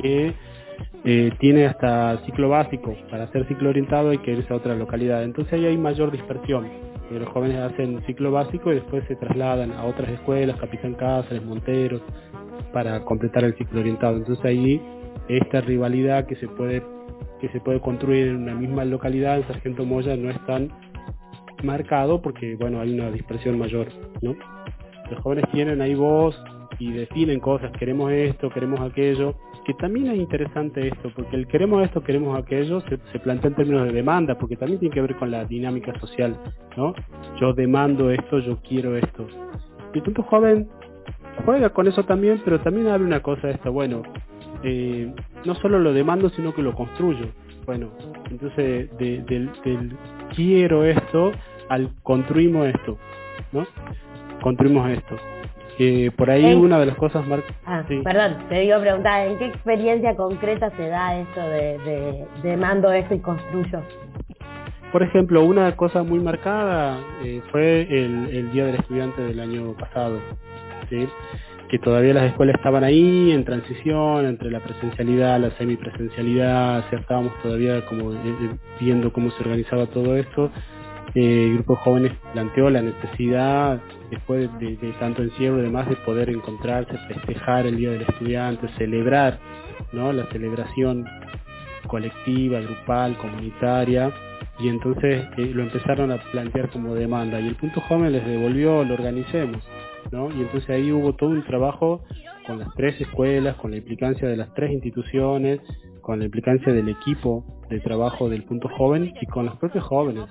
que 0.00 0.32
eh, 1.04 1.32
tiene 1.38 1.66
hasta 1.66 2.18
ciclo 2.24 2.48
básico, 2.48 2.96
para 3.10 3.24
hacer 3.24 3.46
ciclo 3.46 3.70
orientado 3.70 4.10
hay 4.10 4.18
que 4.18 4.32
irse 4.32 4.52
a 4.52 4.56
otra 4.56 4.74
localidad, 4.74 5.22
entonces 5.22 5.52
ahí 5.52 5.66
hay 5.66 5.76
mayor 5.76 6.10
dispersión. 6.10 6.68
los 7.10 7.28
jóvenes 7.28 7.58
hacen 7.58 8.02
ciclo 8.06 8.32
básico 8.32 8.72
y 8.72 8.76
después 8.76 9.04
se 9.06 9.16
trasladan 9.16 9.72
a 9.72 9.84
otras 9.84 10.10
escuelas, 10.10 10.58
Capitán 10.58 10.94
Cáceres, 10.94 11.44
Monteros, 11.44 12.00
para 12.72 13.00
completar 13.04 13.44
el 13.44 13.54
ciclo 13.54 13.80
orientado. 13.80 14.16
Entonces 14.16 14.44
ahí 14.44 14.80
esta 15.28 15.60
rivalidad 15.60 16.26
que 16.26 16.36
se 16.36 16.48
puede 16.48 16.82
que 17.40 17.48
se 17.50 17.60
puede 17.60 17.80
construir 17.80 18.28
en 18.28 18.36
una 18.36 18.54
misma 18.54 18.84
localidad 18.84 19.36
en 19.36 19.46
Sargento 19.46 19.84
Moya 19.84 20.16
no 20.16 20.30
es 20.30 20.46
tan 20.46 20.70
marcado 21.62 22.22
porque 22.22 22.56
bueno 22.56 22.80
hay 22.80 22.94
una 22.94 23.10
dispersión 23.10 23.58
mayor, 23.58 23.88
¿no? 24.22 24.34
Los 25.10 25.20
jóvenes 25.20 25.44
tienen 25.52 25.80
ahí 25.80 25.94
voz 25.94 26.42
y 26.78 26.92
definen 26.92 27.40
cosas, 27.40 27.70
queremos 27.78 28.12
esto, 28.12 28.50
queremos 28.50 28.80
aquello, 28.80 29.34
que 29.64 29.74
también 29.74 30.08
es 30.08 30.18
interesante 30.18 30.88
esto, 30.88 31.10
porque 31.14 31.36
el 31.36 31.46
queremos 31.46 31.82
esto, 31.82 32.02
queremos 32.02 32.38
aquello, 32.38 32.80
se, 32.82 33.18
plantea 33.18 33.50
en 33.50 33.56
términos 33.56 33.86
de 33.86 33.92
demanda, 33.92 34.36
porque 34.38 34.56
también 34.56 34.80
tiene 34.80 34.94
que 34.94 35.00
ver 35.00 35.16
con 35.16 35.30
la 35.30 35.44
dinámica 35.44 35.98
social, 36.00 36.38
¿no? 36.76 36.94
Yo 37.40 37.52
demando 37.54 38.10
esto, 38.10 38.38
yo 38.40 38.58
quiero 38.62 38.96
esto. 38.96 39.26
Y 39.94 40.00
punto 40.00 40.22
joven 40.24 40.68
juega 41.44 41.70
con 41.70 41.86
eso 41.86 42.04
también, 42.04 42.40
pero 42.44 42.60
también 42.60 42.88
abre 42.88 43.04
una 43.04 43.20
cosa 43.20 43.46
de 43.48 43.54
esto, 43.54 43.72
bueno, 43.72 44.02
eh, 44.62 45.12
no 45.44 45.54
solo 45.56 45.78
lo 45.78 45.92
demando, 45.92 46.28
sino 46.30 46.54
que 46.54 46.62
lo 46.62 46.74
construyo. 46.74 47.26
Bueno, 47.66 47.90
entonces 48.30 48.90
del, 48.98 49.24
del 49.26 49.96
quiero 50.34 50.84
esto 50.84 51.32
al 51.70 51.90
construimos 52.02 52.66
esto, 52.66 52.98
¿no? 53.52 53.66
Construimos 54.42 54.90
esto 54.90 55.16
por 56.16 56.30
ahí 56.30 56.54
una 56.54 56.78
de 56.78 56.86
las 56.86 56.96
cosas 56.96 57.26
más... 57.26 57.40
Ah, 57.66 57.84
perdón, 58.04 58.36
te 58.48 58.60
digo 58.60 58.80
preguntar, 58.80 59.28
¿en 59.28 59.38
qué 59.38 59.46
experiencia 59.46 60.16
concreta 60.16 60.70
se 60.76 60.88
da 60.88 61.18
esto 61.18 61.40
de, 61.40 62.26
de, 62.42 62.56
mando 62.56 62.92
esto 62.92 63.14
y 63.14 63.20
construyo? 63.20 63.82
Por 64.92 65.02
ejemplo, 65.02 65.44
una 65.44 65.74
cosa 65.76 66.02
muy 66.02 66.20
marcada 66.20 66.98
eh, 67.24 67.42
fue 67.50 67.82
el, 67.82 68.28
el, 68.30 68.52
Día 68.52 68.66
del 68.66 68.76
Estudiante 68.76 69.22
del 69.22 69.40
año 69.40 69.74
pasado, 69.74 70.20
¿sí? 70.88 71.08
que 71.68 71.78
todavía 71.78 72.14
las 72.14 72.26
escuelas 72.26 72.54
estaban 72.56 72.84
ahí 72.84 73.32
en 73.32 73.44
transición 73.44 74.26
entre 74.26 74.50
la 74.50 74.60
presencialidad, 74.60 75.40
la 75.40 75.50
semipresencialidad, 75.52 76.84
o 76.92 76.96
estábamos 76.96 77.32
todavía 77.42 77.84
como 77.86 78.12
eh, 78.12 78.16
eh, 78.24 78.56
viendo 78.80 79.12
cómo 79.12 79.30
se 79.32 79.42
organizaba 79.42 79.86
todo 79.86 80.16
esto 80.16 80.50
el 81.14 81.54
grupo 81.54 81.74
de 81.74 81.80
jóvenes 81.80 82.12
planteó 82.32 82.70
la 82.70 82.82
necesidad, 82.82 83.80
después 84.10 84.50
de, 84.58 84.76
tanto 84.98 85.22
encierro 85.22 85.60
y 85.60 85.62
demás, 85.62 85.88
de 85.88 85.96
poder 85.96 86.28
encontrarse, 86.30 86.98
festejar 87.08 87.66
el 87.66 87.76
Día 87.76 87.90
del 87.90 88.02
Estudiante, 88.02 88.68
celebrar 88.76 89.38
la 89.92 90.26
celebración 90.32 91.06
colectiva, 91.86 92.60
grupal, 92.60 93.16
comunitaria, 93.18 94.12
y 94.58 94.68
entonces 94.68 95.26
eh, 95.36 95.46
lo 95.46 95.62
empezaron 95.62 96.10
a 96.10 96.18
plantear 96.32 96.70
como 96.70 96.94
demanda. 96.94 97.40
Y 97.40 97.46
el 97.46 97.56
punto 97.56 97.80
joven 97.82 98.12
les 98.12 98.26
devolvió, 98.26 98.84
lo 98.84 98.94
organicemos. 98.94 99.62
Y 100.12 100.42
entonces 100.42 100.70
ahí 100.70 100.92
hubo 100.92 101.14
todo 101.14 101.30
un 101.30 101.44
trabajo 101.44 102.04
con 102.46 102.58
las 102.58 102.68
tres 102.76 103.00
escuelas, 103.00 103.56
con 103.56 103.70
la 103.70 103.78
implicancia 103.78 104.28
de 104.28 104.36
las 104.36 104.52
tres 104.54 104.70
instituciones, 104.72 105.60
con 106.02 106.18
la 106.18 106.26
implicancia 106.26 106.72
del 106.72 106.88
equipo 106.88 107.44
de 107.70 107.80
trabajo 107.80 108.28
del 108.28 108.44
punto 108.44 108.68
joven 108.68 109.12
y 109.20 109.26
con 109.26 109.46
los 109.46 109.56
propios 109.56 109.84
jóvenes 109.84 110.24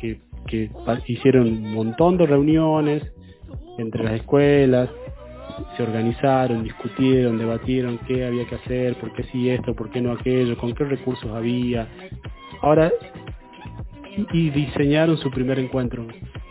que, 0.00 0.20
que 0.46 0.70
hicieron 1.06 1.48
un 1.48 1.74
montón 1.74 2.16
de 2.16 2.26
reuniones 2.26 3.02
entre 3.78 4.04
las 4.04 4.14
escuelas, 4.14 4.88
se 5.76 5.82
organizaron, 5.82 6.64
discutieron, 6.64 7.38
debatieron 7.38 7.98
qué 8.06 8.24
había 8.24 8.46
que 8.46 8.56
hacer, 8.56 8.94
por 8.96 9.12
qué 9.14 9.24
sí 9.24 9.50
esto, 9.50 9.74
por 9.74 9.90
qué 9.90 10.00
no 10.00 10.12
aquello, 10.12 10.56
con 10.56 10.74
qué 10.74 10.84
recursos 10.84 11.30
había. 11.32 11.88
Ahora, 12.62 12.92
y 14.32 14.50
diseñaron 14.50 15.16
su 15.18 15.30
primer 15.30 15.58
encuentro. 15.58 16.06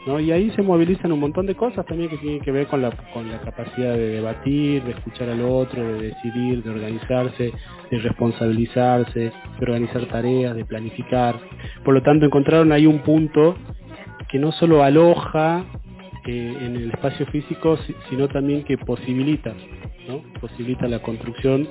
Y 0.08 0.32
ahí 0.32 0.52
se 0.52 0.62
movilizan 0.62 1.12
un 1.12 1.20
montón 1.20 1.48
de 1.48 1.56
cosas 1.56 1.84
también 1.86 2.12
que 2.12 2.18
tienen 2.18 2.40
que 2.40 2.52
ver 2.52 2.68
con 2.68 2.80
la, 2.82 2.92
con 3.12 3.28
la 3.28 3.40
capacidad 3.40 3.94
de 3.94 4.10
debatir, 4.10 4.84
de 4.84 4.92
escuchar 4.92 5.30
al 5.30 5.42
otro, 5.42 5.84
de 5.84 6.10
decidir, 6.10 6.62
de 6.62 6.70
organizarse, 6.70 7.52
de 7.90 7.98
responsabilizarse, 7.98 9.20
de 9.20 9.32
organizar 9.62 10.06
tareas, 10.06 10.56
de 10.56 10.64
planificar. 10.64 11.40
Por 11.84 11.96
lo 11.96 12.04
tanto, 12.04 12.26
encontraron 12.26 12.72
ahí 12.72 12.86
un 12.86 13.00
punto 13.00 13.56
que 14.30 14.38
no 14.38 14.52
solo 14.52 14.84
aloja 14.84 15.66
eh, 16.28 16.58
en 16.62 16.76
el 16.76 16.92
espacio 16.92 17.26
físico, 17.28 17.78
sino 18.10 18.28
también 18.28 18.64
que 18.64 18.78
posibilita, 18.78 19.54
posibilita 20.40 20.88
la 20.88 21.00
construcción 21.00 21.68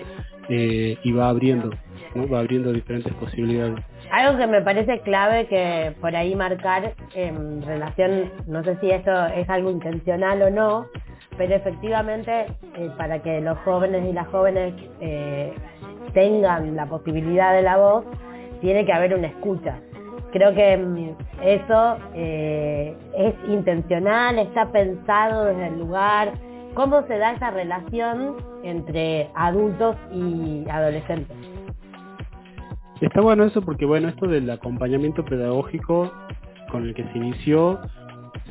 eh, 0.48 0.96
y 1.04 1.12
va 1.12 1.28
abriendo, 1.28 1.70
va 2.32 2.40
abriendo 2.40 2.72
diferentes 2.72 3.12
posibilidades. 3.14 3.84
Algo 4.10 4.38
que 4.38 4.46
me 4.46 4.62
parece 4.62 5.00
clave 5.00 5.46
que 5.46 5.94
por 6.00 6.14
ahí 6.14 6.34
marcar 6.34 6.94
en 7.14 7.62
relación, 7.62 8.30
no 8.46 8.62
sé 8.64 8.76
si 8.80 8.90
esto 8.90 9.26
es 9.26 9.48
algo 9.48 9.70
intencional 9.70 10.42
o 10.42 10.50
no, 10.50 10.86
pero 11.36 11.54
efectivamente 11.54 12.46
eh, 12.76 12.90
para 12.96 13.20
que 13.20 13.40
los 13.40 13.58
jóvenes 13.58 14.04
y 14.08 14.12
las 14.12 14.26
jóvenes 14.28 14.74
eh, 15.00 15.52
tengan 16.12 16.76
la 16.76 16.86
posibilidad 16.86 17.54
de 17.54 17.62
la 17.62 17.76
voz, 17.76 18.04
tiene 18.60 18.86
que 18.86 18.92
haber 18.92 19.14
una 19.14 19.28
escucha. 19.28 19.78
Creo 20.32 20.54
que 20.54 20.76
mm, 20.76 21.16
eso 21.42 21.96
eh, 22.14 22.96
es 23.16 23.34
intencional, 23.48 24.38
está 24.38 24.70
pensado 24.70 25.46
desde 25.46 25.68
el 25.68 25.78
lugar. 25.78 26.32
¿Cómo 26.74 27.02
se 27.06 27.18
da 27.18 27.32
esa 27.32 27.50
relación 27.50 28.36
entre 28.64 29.30
adultos 29.34 29.96
y 30.12 30.64
adolescentes? 30.68 31.53
Está 33.00 33.20
bueno 33.20 33.44
eso 33.44 33.60
porque 33.62 33.84
bueno, 33.84 34.08
esto 34.08 34.26
del 34.26 34.48
acompañamiento 34.50 35.24
pedagógico 35.24 36.12
con 36.70 36.84
el 36.84 36.94
que 36.94 37.04
se 37.04 37.18
inició 37.18 37.80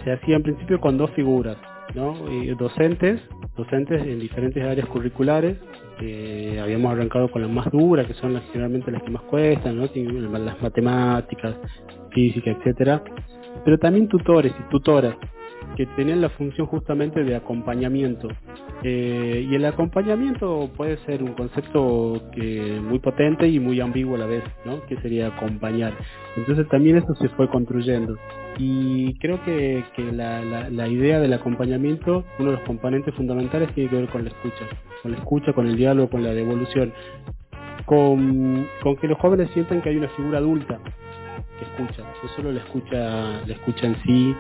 se 0.04 0.12
hacía 0.12 0.36
en 0.36 0.44
principio 0.44 0.80
con 0.82 0.98
dos 0.98 1.12
figuras, 1.12 1.58
¿no? 1.96 2.16
docentes, 2.58 3.22
docentes 3.56 4.02
en 4.02 4.20
diferentes 4.20 4.64
áreas 4.64 4.88
curriculares. 4.88 5.58
habíamos 6.62 6.92
arrancado 6.92 7.32
con 7.32 7.42
las 7.42 7.52
más 7.52 7.72
duras, 7.72 8.06
que 8.06 8.14
son 8.16 8.40
generalmente 8.52 8.92
las 8.92 9.04
que 9.04 9.12
más 9.12 9.24
cuestan, 9.24 9.78
¿no? 9.78 9.88
Las 10.40 10.62
matemáticas, 10.62 11.56
física, 12.12 12.52
etcétera. 12.52 13.02
Pero 13.64 13.78
también 13.78 14.08
tutores 14.08 14.54
y 14.60 14.70
tutoras 14.70 15.16
que 15.76 15.86
tenían 15.88 16.22
la 16.22 16.30
función 16.30 16.68
justamente 16.68 17.24
de 17.24 17.36
acompañamiento. 17.36 18.28
Eh, 18.84 19.48
y 19.50 19.56
el 19.56 19.66
acompañamiento 19.66 20.70
puede 20.76 20.98
ser 21.06 21.24
un 21.24 21.34
concepto 21.34 22.22
que 22.34 22.80
muy 22.82 23.00
potente 23.00 23.48
y 23.48 23.60
muy 23.60 23.80
ambiguo 23.80 24.16
a 24.16 24.20
la 24.20 24.26
vez, 24.26 24.44
¿no? 24.66 24.86
Que 24.86 24.98
sería 24.98 25.28
acompañar. 25.28 25.94
Entonces 26.36 26.68
también 26.70 26.98
eso 26.98 27.16
se 27.16 27.30
fue 27.30 27.50
construyendo. 27.50 28.18
Y 28.58 29.18
creo 29.20 29.44
que, 29.44 29.84
que 29.96 30.04
la, 30.12 30.44
la, 30.44 30.70
la, 30.70 30.88
idea 30.88 31.20
del 31.20 31.34
acompañamiento, 31.34 32.24
uno 32.38 32.52
de 32.52 32.58
los 32.58 32.66
componentes 32.66 33.14
fundamentales 33.16 33.74
tiene 33.74 33.90
que 33.90 33.96
ver 33.96 34.10
con 34.10 34.24
la 34.24 34.30
escucha, 34.30 34.68
con 35.02 35.12
la 35.12 35.18
escucha, 35.18 35.54
con 35.54 35.68
el 35.68 35.76
diálogo, 35.76 36.12
con 36.12 36.24
la 36.24 36.36
devolución, 36.36 36.94
con, 37.86 38.68
con 38.84 38.96
que 38.98 39.08
los 39.08 39.18
jóvenes 39.18 39.50
sientan 39.54 39.82
que 39.82 39.90
hay 39.90 39.98
una 39.98 40.10
figura 40.10 40.38
adulta 40.38 40.80
que 41.58 41.66
escucha, 41.66 42.04
no 42.22 42.30
solo 42.36 42.52
la 42.52 42.60
escucha, 42.60 43.42
la 43.46 43.54
escucha 43.54 43.88
en 43.88 43.96
sí, 44.04 44.36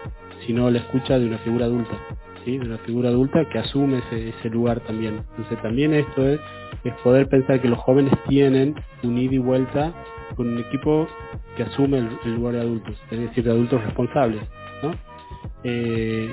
sino 0.45 0.69
la 0.69 0.79
escucha 0.79 1.19
de 1.19 1.27
una 1.27 1.37
figura 1.39 1.65
adulta, 1.65 1.97
¿sí? 2.43 2.57
de 2.57 2.65
una 2.65 2.77
figura 2.79 3.09
adulta 3.09 3.47
que 3.49 3.59
asume 3.59 4.01
ese, 4.11 4.49
lugar 4.49 4.79
también. 4.81 5.21
Entonces 5.31 5.61
también 5.61 5.93
esto 5.93 6.27
es, 6.27 6.39
es 6.83 6.93
poder 7.03 7.27
pensar 7.29 7.61
que 7.61 7.67
los 7.67 7.79
jóvenes 7.79 8.13
tienen 8.27 8.75
un 9.03 9.17
ida 9.17 9.35
y 9.35 9.39
vuelta 9.39 9.93
con 10.35 10.47
un 10.47 10.59
equipo 10.59 11.07
que 11.55 11.63
asume 11.63 11.99
el, 12.23 12.35
lugar 12.35 12.55
de 12.55 12.61
adultos, 12.61 12.95
es 13.11 13.19
decir, 13.19 13.43
de 13.43 13.51
adultos 13.51 13.83
responsables. 13.83 14.41
¿no? 14.81 14.93
Eh, 15.63 16.29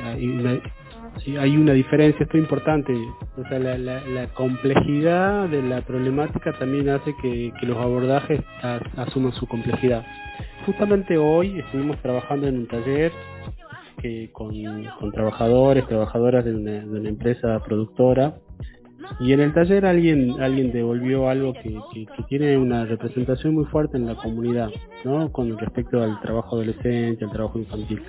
una, 1.26 1.42
hay 1.42 1.56
una 1.56 1.72
diferencia, 1.72 2.24
esto 2.24 2.36
es 2.36 2.42
importante, 2.42 2.94
o 3.36 3.48
sea, 3.48 3.58
la, 3.58 4.26
complejidad 4.34 5.48
de 5.48 5.62
la 5.62 5.82
problemática 5.82 6.52
también 6.58 6.88
hace 6.88 7.14
que, 7.20 7.52
que 7.60 7.66
los 7.66 7.76
abordajes 7.76 8.40
asuman 8.96 9.32
su 9.32 9.46
complejidad. 9.46 10.04
Justamente 10.66 11.16
hoy 11.16 11.58
estuvimos 11.58 12.00
trabajando 12.02 12.46
en 12.46 12.58
un 12.58 12.66
taller 12.66 13.12
que 14.00 14.30
con, 14.32 14.52
trabajadores, 15.12 15.86
trabajadoras 15.86 16.44
de 16.44 16.54
una, 16.54 17.08
empresa 17.08 17.60
productora. 17.64 18.36
Y 19.18 19.32
en 19.32 19.40
el 19.40 19.52
taller 19.52 19.86
alguien 19.86 20.40
alguien 20.40 20.70
devolvió 20.70 21.28
algo 21.28 21.52
que, 21.54 22.06
tiene 22.28 22.56
una 22.56 22.84
representación 22.84 23.54
muy 23.54 23.64
fuerte 23.66 23.96
en 23.96 24.06
la 24.06 24.14
comunidad, 24.14 24.70
¿no? 25.04 25.32
Con 25.32 25.56
respecto 25.58 26.02
al 26.02 26.20
trabajo 26.20 26.56
adolescente, 26.56 27.24
al 27.24 27.32
trabajo 27.32 27.58
infantil. 27.58 28.02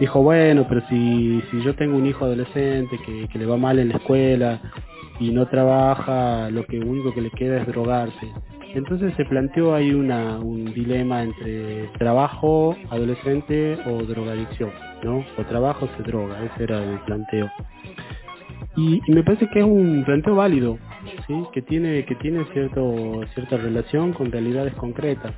Dijo, 0.00 0.22
bueno, 0.22 0.66
pero 0.68 0.80
si, 0.88 1.42
si 1.50 1.62
yo 1.62 1.74
tengo 1.76 1.96
un 1.96 2.06
hijo 2.06 2.24
adolescente 2.24 2.98
que, 3.04 3.28
que 3.28 3.38
le 3.38 3.46
va 3.46 3.56
mal 3.56 3.78
en 3.78 3.90
la 3.90 3.96
escuela 3.96 4.60
y 5.20 5.30
no 5.30 5.46
trabaja, 5.46 6.50
lo 6.50 6.64
que 6.64 6.80
único 6.80 7.12
que 7.12 7.20
le 7.20 7.30
queda 7.30 7.60
es 7.60 7.66
drogarse. 7.66 8.26
Entonces 8.74 9.12
se 9.16 9.24
planteó 9.24 9.74
ahí 9.74 9.92
una, 9.92 10.38
un 10.38 10.72
dilema 10.72 11.22
entre 11.22 11.88
trabajo 11.98 12.76
adolescente 12.88 13.76
o 13.86 14.02
drogadicción, 14.04 14.70
¿no? 15.02 15.24
O 15.36 15.44
trabajo 15.44 15.88
se 15.96 16.02
droga, 16.04 16.42
ese 16.44 16.64
era 16.64 16.82
el 16.82 16.98
planteo. 17.00 17.50
Y, 18.76 19.02
me 19.08 19.24
parece 19.24 19.48
que 19.48 19.58
es 19.58 19.64
un 19.64 20.04
planteo 20.04 20.36
válido, 20.36 20.78
¿sí? 21.26 21.34
Que 21.52 21.62
tiene, 21.62 22.04
que 22.04 22.14
tiene 22.14 22.44
cierto, 22.52 23.20
cierta 23.34 23.56
relación 23.56 24.12
con 24.12 24.30
realidades 24.30 24.74
concretas. 24.74 25.34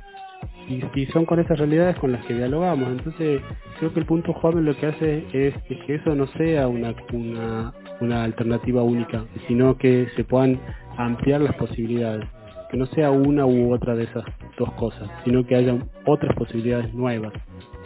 Y, 0.67 1.05
son 1.07 1.25
con 1.25 1.39
esas 1.39 1.57
realidades 1.57 1.97
con 1.97 2.11
las 2.11 2.25
que 2.25 2.33
dialogamos. 2.33 2.89
Entonces 2.89 3.41
creo 3.79 3.93
que 3.93 3.99
el 3.99 4.05
punto 4.05 4.33
joven 4.33 4.65
lo 4.65 4.75
que 4.77 4.87
hace 4.87 5.25
es, 5.33 5.53
que 5.85 5.95
eso 5.95 6.15
no 6.15 6.27
sea 6.27 6.67
una, 6.67 6.95
una, 7.11 7.73
una 7.99 8.23
alternativa 8.23 8.81
única, 8.83 9.25
sino 9.47 9.77
que 9.77 10.07
se 10.15 10.23
puedan 10.23 10.59
ampliar 10.97 11.41
las 11.41 11.55
posibilidades 11.55 12.25
que 12.73 12.77
no 12.77 12.87
sea 12.87 13.11
una 13.11 13.45
u 13.45 13.71
otra 13.71 13.95
de 13.95 14.05
esas 14.05 14.23
dos 14.57 14.71
cosas, 14.73 15.07
sino 15.23 15.45
que 15.45 15.55
haya 15.55 15.77
otras 16.07 16.35
posibilidades 16.35 16.91
nuevas, 16.91 17.31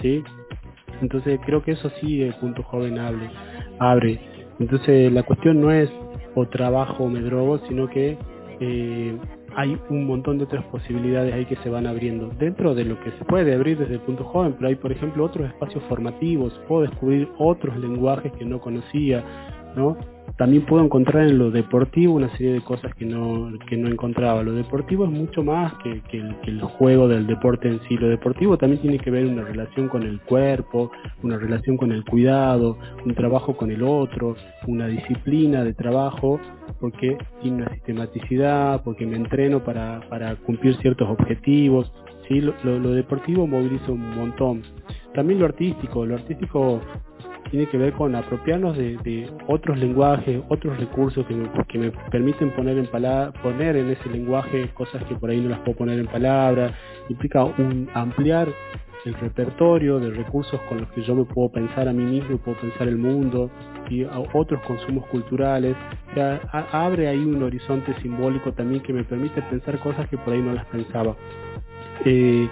¿sí? 0.01 0.23
Entonces 1.01 1.41
creo 1.45 1.61
que 1.61 1.71
eso 1.71 1.91
sí 1.99 2.21
el 2.21 2.33
punto 2.35 2.63
joven 2.63 2.97
abre, 2.97 3.29
abre. 3.79 4.19
Entonces 4.59 5.11
la 5.11 5.23
cuestión 5.23 5.59
no 5.59 5.71
es 5.71 5.91
o 6.35 6.47
trabajo 6.47 7.03
o 7.03 7.09
me 7.09 7.19
drogo, 7.19 7.59
sino 7.67 7.89
que 7.89 8.17
eh, 8.61 9.17
hay 9.57 9.75
un 9.89 10.05
montón 10.05 10.37
de 10.37 10.43
otras 10.43 10.63
posibilidades 10.65 11.33
ahí 11.33 11.45
que 11.45 11.55
se 11.57 11.69
van 11.69 11.87
abriendo 11.87 12.29
dentro 12.37 12.75
de 12.75 12.85
lo 12.85 12.99
que 12.99 13.09
se 13.09 13.25
puede 13.25 13.55
abrir 13.55 13.79
desde 13.79 13.95
el 13.95 14.01
punto 14.01 14.23
joven, 14.23 14.53
pero 14.53 14.67
hay 14.67 14.75
por 14.75 14.91
ejemplo 14.91 15.25
otros 15.25 15.47
espacios 15.47 15.83
formativos, 15.85 16.53
puedo 16.67 16.83
descubrir 16.83 17.27
otros 17.39 17.75
lenguajes 17.77 18.31
que 18.33 18.45
no 18.45 18.61
conocía, 18.61 19.25
¿no? 19.75 19.97
También 20.37 20.65
puedo 20.65 20.83
encontrar 20.83 21.27
en 21.27 21.39
lo 21.39 21.49
deportivo 21.49 22.13
una 22.13 22.29
serie 22.37 22.53
de 22.53 22.61
cosas 22.61 22.93
que 22.95 23.05
no, 23.05 23.51
que 23.67 23.75
no 23.75 23.87
encontraba. 23.87 24.43
Lo 24.43 24.53
deportivo 24.53 25.05
es 25.05 25.11
mucho 25.11 25.43
más 25.43 25.73
que, 25.79 26.01
el, 26.11 26.61
juego 26.61 27.07
del 27.07 27.25
deporte 27.25 27.67
en 27.67 27.81
sí. 27.87 27.97
Lo 27.97 28.07
deportivo 28.07 28.55
también 28.55 28.81
tiene 28.81 28.99
que 28.99 29.09
ver 29.09 29.25
una 29.25 29.43
relación 29.43 29.89
con 29.89 30.03
el 30.03 30.21
cuerpo, 30.21 30.91
una 31.23 31.37
relación 31.37 31.75
con 31.75 31.91
el 31.91 32.05
cuidado, 32.05 32.77
un 33.03 33.15
trabajo 33.15 33.57
con 33.57 33.71
el 33.71 33.81
otro, 33.81 34.35
una 34.67 34.87
disciplina 34.87 35.63
de 35.63 35.73
trabajo, 35.73 36.39
porque 36.79 37.17
tiene 37.41 37.63
una 37.63 37.73
sistematicidad, 37.73 38.83
porque 38.83 39.07
me 39.07 39.15
entreno 39.15 39.63
para, 39.63 40.01
para 40.07 40.35
cumplir 40.35 40.77
ciertos 40.77 41.09
objetivos. 41.09 41.91
¿sí? 42.27 42.41
Lo, 42.41 42.53
lo 42.63 42.91
deportivo 42.91 43.47
moviliza 43.47 43.91
un 43.91 44.15
montón. 44.15 44.61
También 45.15 45.39
lo 45.39 45.45
artístico, 45.45 46.05
lo 46.05 46.13
artístico 46.13 46.79
tiene 47.49 47.67
que 47.67 47.77
ver 47.77 47.93
con 47.93 48.15
apropiarnos 48.15 48.77
de, 48.77 49.29
otros 49.47 49.77
lenguajes, 49.77 50.41
otros 50.49 50.77
recursos 50.77 51.25
que 51.25 51.77
me, 51.77 51.91
permiten 52.11 52.51
poner 52.51 52.77
en, 52.77 52.87
poner 53.41 53.75
en 53.75 53.89
ese 53.89 54.09
lenguaje 54.09 54.69
cosas 54.73 55.03
que 55.05 55.15
por 55.15 55.29
ahí 55.29 55.39
no 55.39 55.49
las 55.49 55.59
puedo 55.59 55.77
poner 55.77 55.99
en 55.99 56.07
palabras, 56.07 56.73
implica 57.09 57.43
un, 57.43 57.89
ampliar 57.93 58.47
el 59.05 59.13
repertorio 59.15 59.99
de 59.99 60.11
recursos 60.11 60.59
con 60.67 60.81
los 60.81 60.91
que 60.91 61.01
yo 61.01 61.15
me 61.15 61.23
puedo 61.23 61.49
pensar 61.49 61.87
a 61.87 61.93
mí 61.93 62.03
mismo, 62.03 62.37
puedo 62.37 62.57
pensar 62.57 62.87
el 62.87 62.97
mundo 62.97 63.49
y 63.89 64.03
a 64.03 64.19
otros 64.33 64.61
consumos 64.63 65.05
culturales. 65.07 65.75
O 66.11 66.13
sea, 66.13 66.41
abre 66.71 67.07
ahí 67.07 67.19
un 67.19 67.41
horizonte 67.41 67.93
simbólico 68.01 68.51
también 68.53 68.81
que 68.81 68.93
me 68.93 69.03
permite 69.03 69.41
pensar 69.43 69.79
cosas 69.79 70.09
que 70.09 70.17
por 70.17 70.33
ahí 70.33 70.41
no 70.41 70.53
las 70.53 70.65
pensaba. 70.65 71.15
Eh, 72.05 72.49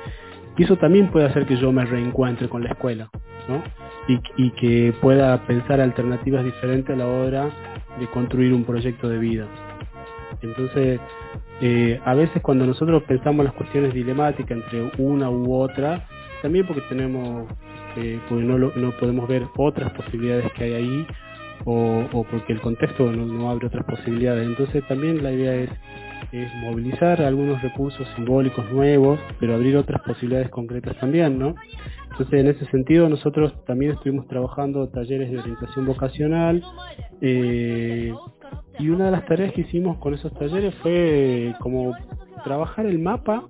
y 0.58 0.64
eso 0.64 0.78
también 0.78 1.12
puede 1.12 1.26
hacer 1.26 1.46
que 1.46 1.58
yo 1.58 1.72
me 1.72 1.86
reencuentre 1.86 2.48
con 2.48 2.64
la 2.64 2.70
escuela, 2.70 3.10
¿no? 3.50 3.62
Y, 4.08 4.52
que 4.52 4.94
pueda 5.02 5.46
pensar 5.46 5.82
alternativas 5.82 6.44
diferentes 6.46 6.94
a 6.94 6.98
la 6.98 7.08
hora 7.08 7.50
de 8.00 8.08
construir 8.08 8.54
un 8.54 8.64
proyecto 8.64 9.10
de 9.10 9.18
vida. 9.18 9.48
Entonces, 10.42 11.00
eh, 11.62 12.00
a 12.06 12.14
veces 12.14 12.42
cuando 12.42 12.66
nosotros 12.66 13.04
pensamos 13.04 13.46
las 13.46 13.54
cuestiones 13.54 13.94
dilemáticas 13.94 14.52
entre 14.52 14.92
una 14.98 15.30
u 15.30 15.54
otra, 15.54 16.08
también 16.42 16.68
porque 16.68 16.82
tenemos, 16.90 17.48
eh, 17.98 18.20
porque 18.30 18.44
no, 18.44 18.58
no 18.58 18.92
podemos 19.00 19.28
ver 19.28 19.48
otras 19.58 19.92
posibilidades 19.94 20.52
que 20.54 20.66
hay 20.66 20.74
ahí, 20.74 21.08
o, 21.64 22.06
o 22.12 22.24
porque 22.26 22.54
el 22.54 22.62
contexto 22.62 23.12
no, 23.12 23.50
abre 23.50 23.68
otras 23.68 23.86
posibilidades. 23.86 24.48
Entonces 24.48 24.86
también 24.88 25.24
la 25.24 25.32
idea 25.32 25.56
es, 25.56 25.70
es 26.32 26.54
movilizar 26.56 27.22
algunos 27.22 27.62
recursos 27.62 28.08
simbólicos 28.16 28.70
nuevos, 28.72 29.20
pero 29.40 29.56
abrir 29.56 29.78
otras 29.78 30.02
posibilidades 30.02 30.50
concretas 30.50 30.98
también, 30.98 31.38
¿no? 31.40 31.56
Entonces, 32.12 32.40
en 32.40 32.48
ese 32.48 32.66
sentido, 32.68 33.10
nosotros 33.10 33.54
también 33.66 33.92
estuvimos 33.92 34.28
trabajando 34.28 34.88
talleres 34.88 35.32
de 35.32 35.40
orientación 35.40 35.86
vocacional 35.86 36.64
eh, 37.22 38.14
y 38.80 38.90
una 38.90 39.06
de 39.06 39.12
las 39.12 39.26
tareas 39.26 39.52
que 39.54 39.62
hicimos 39.62 39.98
con 39.98 40.14
esos 40.14 40.34
talleres 40.34 40.74
fue 40.76 41.54
como 41.60 41.94
trabajar 42.44 42.86
el 42.86 43.00
mapa 43.00 43.44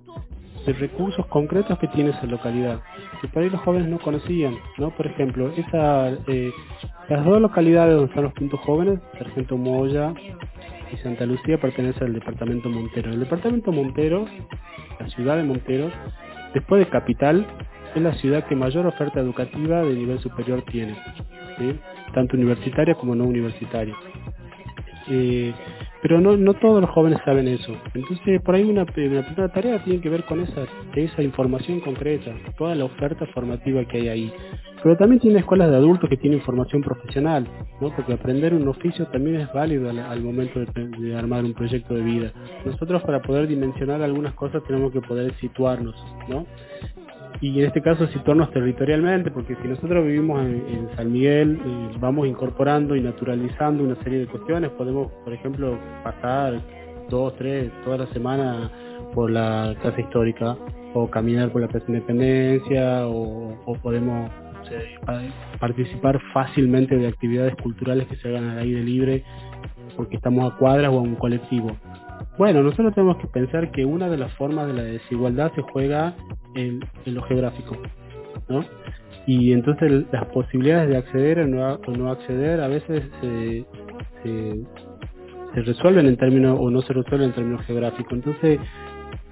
de 0.66 0.72
recursos 0.72 1.24
concretos 1.26 1.78
que 1.78 1.86
tiene 1.88 2.10
esa 2.10 2.26
localidad, 2.26 2.80
que 3.20 3.28
por 3.28 3.42
ahí 3.42 3.50
los 3.50 3.60
jóvenes 3.60 3.88
no 3.88 4.00
conocían, 4.00 4.56
¿no? 4.78 4.90
Por 4.90 5.06
ejemplo, 5.06 5.52
esa, 5.56 6.08
eh, 6.26 6.50
las 7.08 7.24
dos 7.24 7.40
localidades 7.40 7.94
donde 7.94 8.08
están 8.08 8.24
los 8.24 8.32
puntos 8.32 8.58
jóvenes, 8.60 8.98
Sargento 9.16 9.56
Moya 9.56 10.12
y 10.92 10.96
Santa 10.98 11.26
Lucía, 11.26 11.58
pertenecen 11.58 12.08
al 12.08 12.12
departamento 12.14 12.68
Montero. 12.68 13.10
El 13.10 13.20
departamento 13.20 13.72
Montero, 13.72 14.26
la 15.00 15.08
ciudad 15.08 15.36
de 15.36 15.42
Montero, 15.42 15.90
después 16.54 16.84
de 16.84 16.90
Capital, 16.90 17.46
es 17.94 18.02
la 18.02 18.14
ciudad 18.14 18.46
que 18.46 18.54
mayor 18.54 18.86
oferta 18.86 19.20
educativa 19.20 19.82
de 19.82 19.94
nivel 19.94 20.18
superior 20.20 20.62
tiene, 20.70 20.96
tanto 22.14 22.36
universitaria 22.36 22.94
como 22.94 23.14
no 23.14 23.24
universitaria. 23.24 23.94
Eh, 25.08 25.52
pero 26.02 26.20
no, 26.20 26.36
no 26.36 26.54
todos 26.54 26.80
los 26.80 26.90
jóvenes 26.90 27.18
saben 27.24 27.48
eso. 27.48 27.74
Entonces, 27.94 28.40
por 28.42 28.54
ahí 28.54 28.64
una, 28.64 28.84
primera 28.84 29.24
tarea 29.52 29.82
tiene 29.82 30.00
que 30.00 30.08
ver 30.08 30.24
con 30.24 30.40
esa, 30.40 30.66
esa 30.94 31.22
información 31.22 31.80
concreta, 31.80 32.32
toda 32.56 32.74
la 32.74 32.84
oferta 32.84 33.26
formativa 33.34 33.84
que 33.86 33.98
hay 33.98 34.08
ahí. 34.08 34.32
Pero 34.86 34.98
también 34.98 35.18
tiene 35.18 35.40
escuelas 35.40 35.68
de 35.68 35.78
adultos 35.78 36.08
que 36.08 36.16
tienen 36.16 36.40
formación 36.42 36.80
profesional, 36.80 37.44
¿no? 37.80 37.90
porque 37.90 38.12
aprender 38.12 38.54
un 38.54 38.68
oficio 38.68 39.04
también 39.08 39.40
es 39.40 39.52
válido 39.52 39.90
al, 39.90 40.22
momento 40.22 40.60
de, 40.60 41.16
armar 41.16 41.44
un 41.44 41.54
proyecto 41.54 41.92
de 41.92 42.02
vida. 42.02 42.32
Nosotros 42.64 43.02
para 43.02 43.20
poder 43.20 43.48
dimensionar 43.48 44.00
algunas 44.00 44.32
cosas 44.34 44.62
tenemos 44.62 44.92
que 44.92 45.00
poder 45.00 45.34
situarnos. 45.40 45.96
¿no? 46.28 46.46
y 47.40 47.58
en 47.58 47.66
este 47.66 47.82
caso 47.82 48.06
situarnos 48.06 48.52
territorialmente, 48.52 49.32
porque 49.32 49.56
si 49.60 49.66
nosotros 49.66 50.06
vivimos 50.06 50.40
en, 50.46 50.88
San 50.94 51.10
Miguel, 51.10 51.58
eh, 51.66 51.96
vamos 51.98 52.28
incorporando 52.28 52.94
y 52.94 53.00
naturalizando 53.00 53.82
una 53.82 53.96
serie 54.04 54.20
de 54.20 54.26
cuestiones, 54.28 54.70
podemos, 54.70 55.10
por 55.24 55.32
ejemplo, 55.32 55.76
pasar 56.04 56.60
dos, 57.10 57.34
tres, 57.38 57.72
toda 57.84 57.98
la 57.98 58.06
semana 58.12 58.70
por 59.14 59.32
la 59.32 59.74
casa 59.82 60.00
histórica, 60.00 60.56
o 60.94 61.10
caminar 61.10 61.50
por 61.50 61.60
la 61.60 61.68
Plaza 61.68 61.84
Independencia, 61.88 63.06
o, 63.06 63.76
podemos 63.82 64.30
participar 65.58 66.20
fácilmente 66.32 66.96
de 66.96 67.08
actividades 67.08 67.54
culturales 67.56 68.06
que 68.08 68.16
se 68.16 68.28
hagan 68.28 68.50
al 68.50 68.58
aire 68.58 68.82
libre, 68.82 69.24
porque 69.96 70.16
estamos 70.16 70.52
a 70.52 70.56
cuadras 70.56 70.90
o 70.92 70.98
a 70.98 71.02
un 71.02 71.14
colectivo. 71.16 71.76
Bueno, 72.38 72.62
nosotros 72.62 72.94
tenemos 72.94 73.16
que 73.18 73.28
pensar 73.28 73.70
que 73.70 73.84
una 73.84 74.08
de 74.08 74.18
las 74.18 74.32
formas 74.34 74.66
de 74.66 74.74
la 74.74 74.82
desigualdad 74.82 75.52
se 75.54 75.62
juega 75.62 76.14
en, 76.54 76.80
lo 77.06 77.22
geográfico, 77.22 77.76
¿no? 78.48 78.64
Y 79.26 79.52
entonces 79.52 80.04
las 80.12 80.26
posibilidades 80.26 80.90
de 80.90 80.96
acceder 80.98 81.40
o 81.40 81.46
no, 81.46 82.10
acceder 82.10 82.60
a 82.60 82.68
veces 82.68 83.04
se, 83.20 83.64
se, 84.22 85.62
resuelven 85.62 86.06
en 86.06 86.16
términos 86.16 86.58
o 86.60 86.70
no 86.70 86.82
se 86.82 86.92
resuelven 86.92 87.30
en 87.30 87.34
términos 87.34 87.64
geográficos. 87.66 88.12
Entonces, 88.12 88.60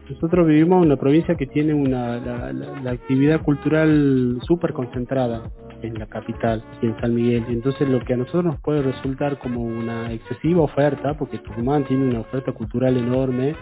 nosotros 0.09 0.47
vivimos 0.47 0.79
en 0.79 0.87
una 0.87 0.97
provincia 0.97 1.35
que 1.35 1.47
tiene 1.47 1.73
una, 1.73 2.19
la, 2.19 2.91
actividad 2.91 3.43
cultural 3.43 4.39
súper 4.43 4.73
concentrada 4.73 5.51
en 5.83 5.95
la 5.99 6.07
capital 6.07 6.63
y 6.83 6.87
en 6.87 7.01
San 7.01 7.15
Miguel. 7.15 7.45
Entonces 7.49 7.89
lo 7.89 8.01
que 8.01 8.15
a 8.15 8.17
nosotros 8.17 8.45
nos 8.45 8.61
puede 8.61 8.83
resultar 8.83 9.39
como 9.39 9.63
una 9.63 10.13
excesiva 10.13 10.63
oferta, 10.63 11.15
porque 11.15 11.39
Tucumán 11.39 11.85
tiene 11.85 12.05
una 12.05 12.21
oferta 12.21 12.53
cultural 12.53 12.97
enorme 12.97 13.55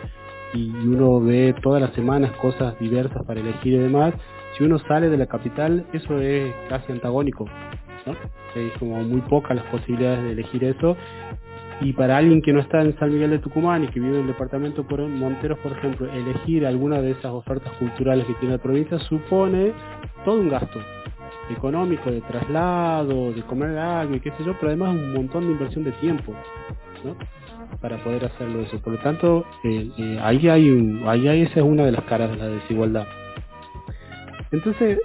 y 0.55 0.71
uno 0.71 1.21
ve 1.21 1.55
todas 1.63 1.81
las 1.81 1.93
semanas 1.95 2.33
cosas 2.39 2.79
diversas 2.79 3.25
para 3.25 3.41
elegir 3.41 3.75
y 3.75 3.79
demás, 3.79 4.15
si 4.57 4.65
uno 4.65 4.79
sale 4.81 5.09
de 5.09 5.17
la 5.17 5.27
capital 5.27 5.87
eso 5.93 6.21
es 6.21 6.53
casi 6.69 6.93
antagónico, 6.93 7.47
¿no? 8.07 8.13
Es 8.55 8.73
como 8.79 9.03
muy 9.03 9.23
pocas 9.23 9.57
las 9.57 9.65
posibilidades 9.67 10.25
de 10.25 10.33
elegir 10.33 10.65
eso 10.65 10.97
y 11.83 11.93
para 11.93 12.17
alguien 12.17 12.43
que 12.43 12.53
no 12.53 12.61
está 12.61 12.81
en 12.81 12.97
San 12.99 13.13
Miguel 13.13 13.31
de 13.31 13.39
Tucumán 13.39 13.85
y 13.85 13.89
que 13.89 14.01
vive 14.01 14.15
en 14.15 14.23
el 14.23 14.27
departamento 14.29 14.87
por 14.87 15.01
Monteros, 15.01 15.59
por 15.59 15.73
ejemplo, 15.73 16.11
elegir 16.13 16.67
alguna 16.67 17.01
de 17.01 17.13
esas 17.13 17.33
ofertas 17.33 17.73
culturales 17.75 18.27
que 18.27 18.35
tiene 18.35 18.57
la 18.57 18.63
provincia 18.63 18.99
supone 19.01 19.73
todo 20.25 20.41
un 20.41 20.49
gasto. 20.49 20.81
económico 21.51 22.11
de 22.11 22.21
traslado, 22.23 23.33
de 23.33 23.43
comer 23.43 23.77
algo 23.77 24.15
y 24.15 24.21
qué 24.21 24.31
sé 24.31 24.45
yo, 24.45 24.55
pero 24.59 24.69
además 24.69 24.91
un 24.91 25.13
montón 25.13 25.47
de 25.47 25.53
inversión 25.53 25.85
de 25.85 25.93
tiempo, 25.93 26.33
¿no? 27.05 27.17
Para 27.81 27.97
poder 27.99 28.25
hacerlo 28.25 28.61
eso. 28.61 28.79
Por 28.79 28.95
lo 28.95 28.99
tanto, 29.01 29.45
eh, 29.65 29.91
eh, 29.99 30.19
ahí 30.23 30.49
hay 30.49 30.71
un, 30.71 31.03
ahí 31.07 31.27
hay, 31.29 31.43
esa 31.43 31.61
es 31.61 31.67
una 31.67 31.85
de 31.85 31.93
las 31.93 32.05
caras 32.05 32.31
de 32.31 32.37
la 32.37 32.47
desigualdad. 32.47 33.07
Entonces, 34.53 34.99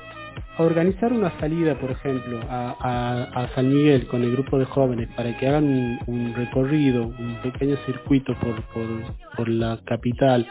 organizar 0.64 1.14
una 1.14 1.38
salida, 1.40 1.80
por 1.80 1.92
ejemplo, 1.92 2.40
a, 2.50 3.48
San 3.56 3.70
Miguel 3.74 4.08
con 4.08 4.24
el 4.24 4.32
grupo 4.32 4.58
de 4.58 4.66
jóvenes 4.66 5.10
para 5.16 5.38
que 5.38 5.48
hagan 5.48 6.00
un, 6.08 6.34
recorrido, 6.36 7.08
un 7.08 7.40
pequeño 7.44 7.78
circuito 7.86 8.34
por, 8.40 8.64
por, 9.36 9.50
la 9.50 9.80
capital, 9.86 10.48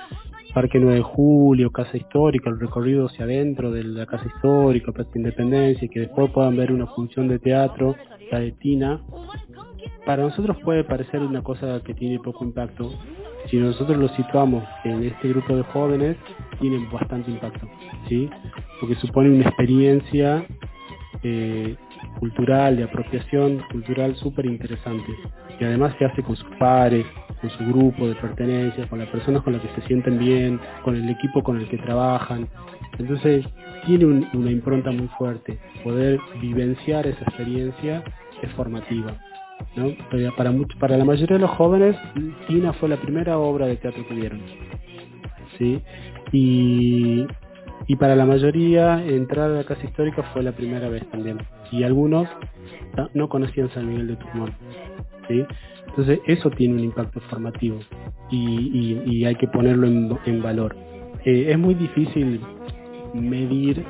Parque 0.55 0.79
9 0.79 0.97
de 0.97 1.03
Julio, 1.03 1.71
Casa 1.71 1.97
Histórica, 1.97 2.51
el 2.51 2.59
recorrido 2.61 3.07
hacia 3.07 3.25
adentro 3.25 3.71
de 3.71 3.85
la 3.85 4.07
Casa 4.07 4.27
Histórica, 4.35 4.93
Plaza 4.93 5.11
Independencia, 5.15 5.85
y 5.85 5.89
que 5.89 6.01
después 6.01 6.31
puedan 6.31 6.57
ver 6.57 6.73
una 6.73 6.87
función 6.87 7.29
de 7.29 7.39
teatro, 7.39 7.95
la 8.31 8.41
de 8.41 8.53
Tina, 8.53 9.01
para 10.07 10.23
nosotros 10.23 10.57
puede 10.63 10.85
parecer 10.85 11.21
una 11.21 11.43
cosa 11.43 11.81
que 11.85 11.93
tiene 11.93 12.21
poco 12.21 12.45
impacto. 12.45 12.93
Si 13.51 13.57
nosotros 13.57 13.97
lo 13.97 14.09
situamos 14.09 14.65
en 14.85 15.05
este 15.05 15.29
grupo 15.29 15.57
de 15.57 15.63
jóvenes, 15.65 16.17
tienen 16.61 16.91
bastante 16.91 17.31
impacto, 17.31 17.69
¿sí? 18.09 18.29
Porque 18.81 18.95
supone 18.97 19.31
una 19.31 19.45
experiencia 19.45 20.45
eh, 21.23 21.77
cultural, 22.19 22.77
de 22.77 22.85
apropiación 22.85 23.63
cultural 23.71 24.17
súper 24.17 24.47
interesante. 24.47 25.13
Y 25.59 25.65
además 25.65 25.95
se 25.99 26.05
hace 26.05 26.23
con 26.23 26.37
sus 26.37 26.49
pares, 26.59 27.07
con 27.41 27.51
su 27.51 27.67
grupo 27.67 28.09
de 28.09 28.15
pertenencia, 28.17 28.89
con 28.89 28.99
las 28.99 29.09
personas 29.09 29.43
con 29.43 29.53
las 29.53 29.63
que 29.63 29.81
se 29.81 29.87
sienten 29.87 30.19
bien, 30.19 30.61
con 30.83 30.97
el 30.97 31.09
equipo 31.09 31.43
con 31.43 31.59
el 31.59 31.69
que 31.69 31.79
trabajan. 31.79 32.49
Entonces 32.99 33.45
tiene 33.87 34.05
una 34.07 34.51
impronta 34.51 34.91
muy 34.91 35.09
fuerte. 35.19 35.59
Poder 35.85 36.19
vivenciar 36.41 37.07
esa 37.07 37.23
experiencia 37.25 38.03
es 38.43 38.51
formativa. 38.53 39.17
Para, 40.79 40.97
la 40.97 41.05
mayoría 41.05 41.37
de 41.37 41.43
los 41.43 41.51
jóvenes, 41.51 41.97
Tina 42.47 42.73
fue 42.75 42.89
la 42.89 42.97
primera 42.97 43.39
obra 43.39 43.67
de 43.67 43.77
teatro 43.77 44.07
que 44.09 44.15
vieron. 44.15 44.41
¿sí? 45.59 45.83
Y, 46.33 47.27
y 47.87 47.97
para 47.97 48.17
la 48.17 48.25
mayoría, 48.25 49.05
entrar 49.05 49.51
a 49.51 49.55
la 49.55 49.65
casa 49.65 49.85
histórica 49.85 50.23
fue 50.33 50.43
la 50.43 50.53
primera 50.53 50.89
vez 50.89 51.09
también. 51.11 51.39
Y 51.71 51.83
algunos 51.83 52.29
no 53.15 53.29
conocían 53.29 53.71
San 53.71 53.89
Miguel 53.89 54.09
de 54.09 54.17
Tucumán. 54.17 54.55
¿sí? 55.29 55.45
Entonces, 55.89 56.21
eso 56.27 56.51
tiene 56.51 56.75
un 56.75 56.81
impacto 56.81 57.21
formativo 57.21 57.79
y, 58.31 59.01
y, 59.07 59.25
hay 59.25 59.35
que 59.37 59.49
ponerlo 59.49 59.87
en, 59.87 60.43
valor. 60.43 60.77
Eh, 61.25 61.47
es 61.51 61.59
muy 61.59 61.75
difícil 61.75 62.41
medir 63.15 63.85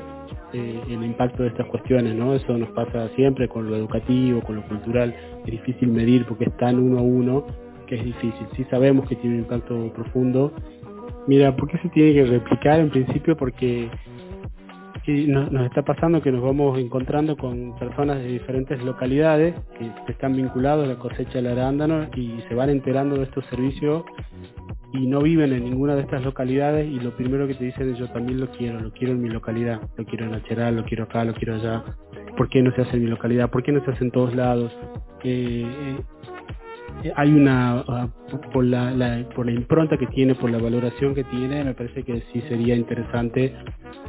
eh, 0.52 0.80
el 0.88 1.02
impacto 1.02 1.42
de 1.42 1.48
estas 1.50 1.66
cuestiones, 1.66 2.14
¿no? 2.14 2.34
Eso 2.34 2.56
nos 2.56 2.70
pasa 2.70 3.08
siempre 3.16 3.48
con 3.48 3.68
lo 3.68 3.76
educativo, 3.76 4.40
con 4.42 4.56
lo 4.56 4.62
cultural, 4.62 5.14
es 5.44 5.50
difícil 5.50 5.88
medir 5.88 6.24
porque 6.26 6.44
es 6.44 6.56
tan 6.56 6.78
uno 6.78 6.98
a 6.98 7.02
uno 7.02 7.46
que 7.86 7.96
es 7.96 8.04
difícil. 8.04 8.46
Sí 8.56 8.64
sabemos 8.70 9.08
que 9.08 9.16
tiene 9.16 9.36
un 9.36 9.42
impacto 9.42 9.92
profundo. 9.92 10.52
Mira, 11.26 11.54
¿por 11.56 11.68
qué 11.68 11.78
se 11.78 11.88
tiene 11.88 12.14
que 12.14 12.24
replicar 12.26 12.80
en 12.80 12.90
principio? 12.90 13.36
Porque 13.36 13.88
nos, 15.06 15.52
nos, 15.52 15.66
está 15.66 15.82
pasando 15.82 16.20
que 16.20 16.32
nos 16.32 16.42
vamos 16.42 16.78
encontrando 16.78 17.36
con 17.36 17.76
personas 17.78 18.18
de 18.18 18.26
diferentes 18.26 18.82
localidades 18.82 19.54
que 19.78 20.12
están 20.12 20.34
vinculados 20.34 20.84
a 20.84 20.88
la 20.88 20.98
cosecha 20.98 21.34
del 21.34 21.46
arándano 21.46 22.08
y 22.16 22.40
se 22.48 22.54
van 22.54 22.70
enterando 22.70 23.16
de 23.16 23.24
estos 23.24 23.44
servicios 23.46 24.04
y 24.96 25.06
no 25.06 25.20
viven 25.20 25.52
en 25.52 25.64
ninguna 25.64 25.94
de 25.94 26.02
estas 26.02 26.24
localidades 26.24 26.90
y 26.90 26.98
lo 27.00 27.14
primero 27.16 27.46
que 27.46 27.54
te 27.54 27.64
dicen 27.64 27.90
es 27.90 27.98
yo 27.98 28.08
también 28.08 28.40
lo 28.40 28.50
quiero, 28.50 28.80
lo 28.80 28.92
quiero 28.92 29.12
en 29.12 29.22
mi 29.22 29.28
localidad, 29.28 29.80
lo 29.96 30.04
quiero 30.04 30.26
en 30.26 30.34
Acheral, 30.34 30.76
lo 30.76 30.84
quiero 30.84 31.04
acá, 31.04 31.24
lo 31.24 31.34
quiero 31.34 31.56
allá. 31.56 31.84
¿Por 32.36 32.48
qué 32.48 32.62
no 32.62 32.72
se 32.74 32.82
hace 32.82 32.96
en 32.96 33.04
mi 33.04 33.10
localidad? 33.10 33.50
¿Por 33.50 33.62
qué 33.62 33.72
no 33.72 33.84
se 33.84 33.90
hace 33.90 34.04
en 34.04 34.10
todos 34.10 34.34
lados? 34.34 34.72
Eh, 35.24 35.66
eh, 37.04 37.12
hay 37.14 37.32
una, 37.32 37.84
ah, 37.88 38.08
por, 38.52 38.64
la, 38.64 39.26
por 39.34 39.46
la 39.46 39.52
impronta 39.52 39.96
que 39.96 40.06
tiene, 40.06 40.34
por 40.34 40.50
la 40.50 40.58
valoración 40.58 41.14
que 41.14 41.24
tiene, 41.24 41.64
me 41.64 41.74
parece 41.74 42.02
que 42.02 42.22
sí 42.32 42.40
sería 42.42 42.74
interesante 42.74 43.54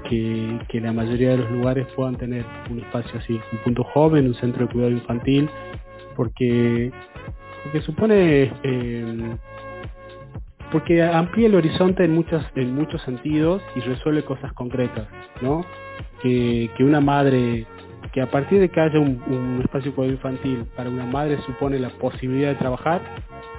que, 0.09 0.59
que 0.69 0.79
la 0.79 0.93
mayoría 0.93 1.31
de 1.31 1.37
los 1.37 1.51
lugares 1.51 1.87
puedan 1.95 2.15
tener 2.15 2.45
un 2.69 2.79
espacio 2.79 3.19
así, 3.19 3.39
un 3.51 3.59
punto 3.63 3.83
joven, 3.83 4.27
un 4.27 4.35
centro 4.35 4.65
de 4.65 4.71
cuidado 4.71 4.91
infantil, 4.91 5.49
porque, 6.15 6.91
porque 7.63 7.81
supone... 7.81 8.51
Eh, 8.63 9.37
porque 10.71 11.01
amplía 11.01 11.47
el 11.47 11.55
horizonte 11.55 12.03
en 12.03 12.13
muchos, 12.13 12.45
en 12.55 12.75
muchos 12.75 13.01
sentidos 13.03 13.61
y 13.75 13.79
resuelve 13.81 14.23
cosas 14.23 14.51
concretas, 14.53 15.07
¿no? 15.41 15.65
Que, 16.21 16.69
que 16.75 16.83
una 16.83 16.99
madre, 16.99 17.65
que 18.11 18.21
a 18.21 18.29
partir 18.29 18.59
de 18.59 18.69
que 18.69 18.79
haya 18.79 18.99
un, 18.99 19.61
espacio 19.63 19.93
cuidado 19.93 20.13
infantil 20.13 20.65
para 20.75 20.89
una 20.89 21.05
madre 21.05 21.37
supone 21.45 21.79
la 21.79 21.89
posibilidad 21.89 22.49
de 22.49 22.55
trabajar, 22.55 23.01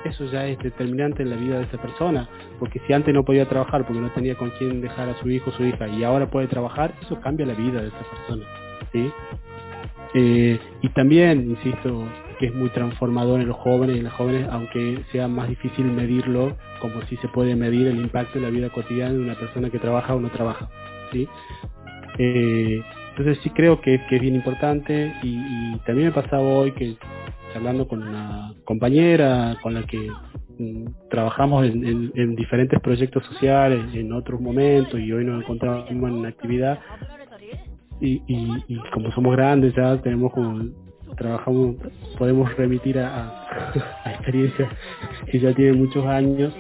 eso 0.05 0.27
ya 0.27 0.47
es 0.47 0.59
determinante 0.59 1.23
en 1.23 1.31
la 1.31 1.37
vida 1.37 1.59
de 1.59 1.65
esa 1.65 1.79
persona, 1.79 2.29
porque 2.59 2.81
si 2.87 2.93
antes 2.93 3.15
no 3.15 3.25
podía 3.25 3.49
trabajar 3.49 3.87
porque 3.87 4.01
no 4.01 4.11
tenía 4.13 4.35
con 4.37 4.51
quién 4.59 4.81
dejar 4.81 5.09
a 5.09 5.15
su 5.21 5.31
hijo 5.31 5.51
o 5.51 5.53
su 5.53 5.65
hija 5.65 5.89
y 5.89 6.05
ahora 6.05 6.31
puede 6.31 6.47
trabajar, 6.47 6.95
eso 7.03 7.21
cambia 7.21 7.47
la 7.47 7.55
vida 7.55 7.81
de 7.81 7.89
esa 7.89 7.99
persona, 7.99 8.45
¿sí? 8.93 9.11
Eh, 10.15 10.59
y 10.83 10.89
también, 10.91 11.51
insisto, 11.51 12.05
que 12.39 12.47
es 12.47 12.55
muy 12.55 12.71
transformador 12.71 13.41
en 13.41 13.49
los 13.49 13.57
jóvenes 13.57 13.97
y 13.97 13.99
en 13.99 14.05
las 14.05 14.15
jóvenes, 14.15 14.49
aunque 14.51 15.01
sea 15.13 15.29
más 15.29 15.49
difícil 15.49 15.87
medirlo, 15.87 16.57
como 16.81 17.03
si 17.03 17.17
se 17.17 17.29
puede 17.29 17.57
medir 17.57 17.87
el 17.89 17.97
impacto 17.97 18.39
en 18.39 18.45
la 18.45 18.51
vida 18.51 18.71
cotidiana 18.71 19.13
de 19.13 19.21
una 19.21 19.35
persona 19.35 19.71
que 19.71 19.79
trabaja 19.79 20.15
o 20.15 20.21
no 20.21 20.31
trabaja. 20.31 20.69
¿sí? 21.13 21.29
Eh, 22.19 22.83
entonces 23.11 23.39
sí 23.43 23.51
creo 23.51 23.81
que, 23.81 23.95
es 23.95 24.21
bien 24.21 24.37
importante 24.37 25.13
y, 25.23 25.77
también 25.87 26.09
me 26.09 26.13
pasaba 26.13 26.43
hoy 26.43 26.73
que 26.73 26.97
hablando 27.55 27.89
con 27.89 28.03
una 28.03 28.55
compañera 28.65 29.57
con 29.63 29.75
la 29.75 29.83
que 29.85 30.11
mm, 30.59 31.09
trabajamos 31.11 31.67
en, 31.67 32.37
diferentes 32.37 32.79
proyectos 32.81 33.25
sociales 33.27 33.93
en 33.95 34.13
otros 34.13 34.41
momentos 34.41 35.01
y 35.01 35.13
hoy 35.13 35.25
nos 35.25 35.43
encontramos 35.43 35.91
en 35.91 36.03
una 36.03 36.29
actividad 36.29 36.79
y, 38.01 38.23
y, 38.29 38.79
como 38.93 39.11
somos 39.13 39.35
grandes 39.35 39.75
ya 39.75 40.01
tenemos 40.01 40.33
como 40.33 40.61
trabajamos, 41.17 41.77
podemos 42.19 42.55
remitir 42.57 42.99
a, 42.99 43.47
a, 44.05 44.13
experiencias 44.13 44.69
que 45.31 45.39
ya 45.39 45.53
tienen 45.55 45.79
muchos 45.79 46.05
años 46.07 46.53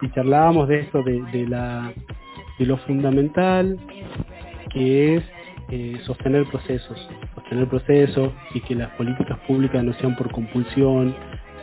y 0.00 0.10
charlábamos 0.10 0.68
de 0.68 0.80
esto, 0.80 1.02
de, 1.02 1.46
la, 1.48 1.92
de 2.58 2.66
lo 2.66 2.76
fundamental 2.78 3.78
que 4.70 5.16
es 5.16 5.24
eh, 5.70 5.98
sostener 6.04 6.44
procesos, 6.46 7.08
sostener 7.34 7.68
procesos 7.68 8.32
y 8.54 8.60
que 8.60 8.74
las 8.74 8.90
políticas 8.92 9.38
públicas 9.46 9.82
no 9.82 9.94
sean 9.94 10.16
por 10.16 10.30
compulsión, 10.30 11.14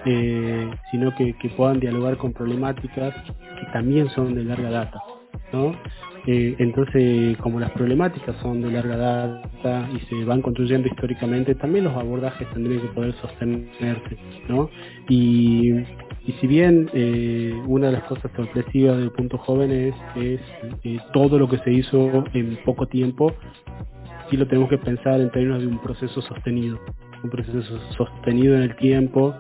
eh, 0.06 0.70
sino 0.92 1.14
que, 1.16 1.34
que 1.34 1.50
puedan 1.50 1.80
dialogar 1.80 2.18
con 2.18 2.34
problemáticas 2.34 3.14
que 3.60 3.66
también 3.74 4.10
son 4.10 4.34
de 4.34 4.44
larga 4.44 4.70
data. 4.70 5.02
¿no? 5.54 5.76
Eh, 6.28 6.56
entonces, 6.60 7.36
como 7.38 7.60
las 7.60 7.72
problemáticas 7.72 8.36
son 8.42 8.62
de 8.62 8.72
larga 8.72 8.96
data 8.96 9.90
y 9.96 10.00
se 10.06 10.24
van 10.24 10.42
construyendo 10.42 10.88
históricamente, 10.88 11.56
también 11.56 11.86
los 11.86 11.96
abordajes 11.96 12.48
tendrían 12.54 12.82
que 12.82 12.88
poder 12.90 13.14
sostenerse, 13.16 14.18
¿no? 14.48 14.70
Y, 15.10 15.72
y 16.26 16.32
si 16.40 16.48
bien 16.48 16.90
eh, 16.94 17.60
una 17.66 17.88
de 17.88 17.94
las 17.94 18.04
cosas 18.04 18.32
sorpresivas 18.36 18.98
del 18.98 19.12
punto 19.12 19.40
joven 19.40 19.72
es, 19.72 19.96
eh, 20.16 21.00
todo 21.14 21.40
lo 21.40 21.50
que 21.50 21.58
se 21.60 21.72
hizo 21.72 22.24
en 22.34 22.58
poco 22.64 22.86
tiempo, 22.86 23.34
sí 24.30 24.38
lo 24.38 24.48
tenemos 24.48 24.70
que 24.70 24.78
pensar 24.78 25.20
en 25.20 25.32
términos 25.32 25.62
de 25.62 25.68
un 25.68 25.82
proceso 25.82 26.22
sostenido, 26.22 26.80
un 27.24 27.30
proceso 27.32 27.80
sostenido 27.98 28.56
en 28.56 28.62
el 28.64 28.76
tiempo, 28.76 29.36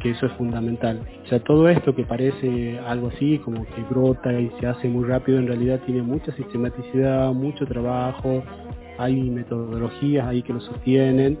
que 0.00 0.10
eso 0.10 0.26
es 0.26 0.32
fundamental. 0.32 1.00
O 1.24 1.28
sea, 1.28 1.40
todo 1.40 1.68
esto 1.68 1.94
que 1.94 2.04
parece 2.04 2.78
algo 2.80 3.08
así, 3.08 3.38
como 3.38 3.64
que 3.64 3.82
brota 3.88 4.32
y 4.32 4.50
se 4.60 4.66
hace 4.66 4.88
muy 4.88 5.04
rápido, 5.04 5.38
en 5.38 5.46
realidad 5.46 5.80
tiene 5.86 6.02
mucha 6.02 6.32
sistematicidad, 6.32 7.32
mucho 7.32 7.66
trabajo, 7.66 8.42
hay 8.98 9.30
metodologías 9.30 10.26
ahí 10.26 10.42
que 10.42 10.52
lo 10.52 10.60
sostienen. 10.60 11.38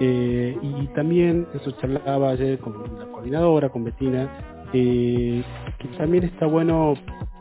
Eh, 0.00 0.56
y 0.60 0.86
también, 0.88 1.46
eso 1.54 1.70
charlaba 1.72 2.30
ayer 2.30 2.58
con 2.58 2.74
la 2.98 3.06
coordinadora, 3.06 3.68
con 3.68 3.84
Betina, 3.84 4.28
eh, 4.72 5.42
que 5.78 5.88
también 5.96 6.24
está 6.24 6.46
bueno 6.46 6.94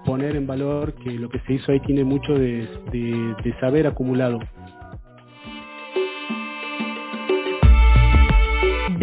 poner 0.05 0.35
en 0.35 0.45
valor 0.45 0.93
que 0.93 1.11
lo 1.11 1.29
que 1.29 1.39
se 1.39 1.53
hizo 1.53 1.71
ahí 1.71 1.79
tiene 1.79 2.03
mucho 2.03 2.33
de 2.33 2.67
saber 3.59 3.87
acumulado. 3.87 4.39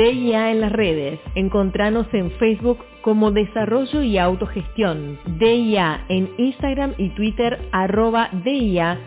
DIA 0.01 0.51
en 0.51 0.63
las 0.63 0.73
redes. 0.73 1.21
Encontranos 1.35 2.07
en 2.15 2.31
Facebook 2.33 2.79
como 3.03 3.33
Desarrollo 3.33 4.03
y 4.03 4.17
Autogestión. 4.17 5.19
DIA 5.39 6.07
en 6.09 6.31
Instagram 6.39 6.95
y 6.97 7.11
Twitter 7.11 7.69
arroba 7.71 8.31
DIA-org. 8.33 9.01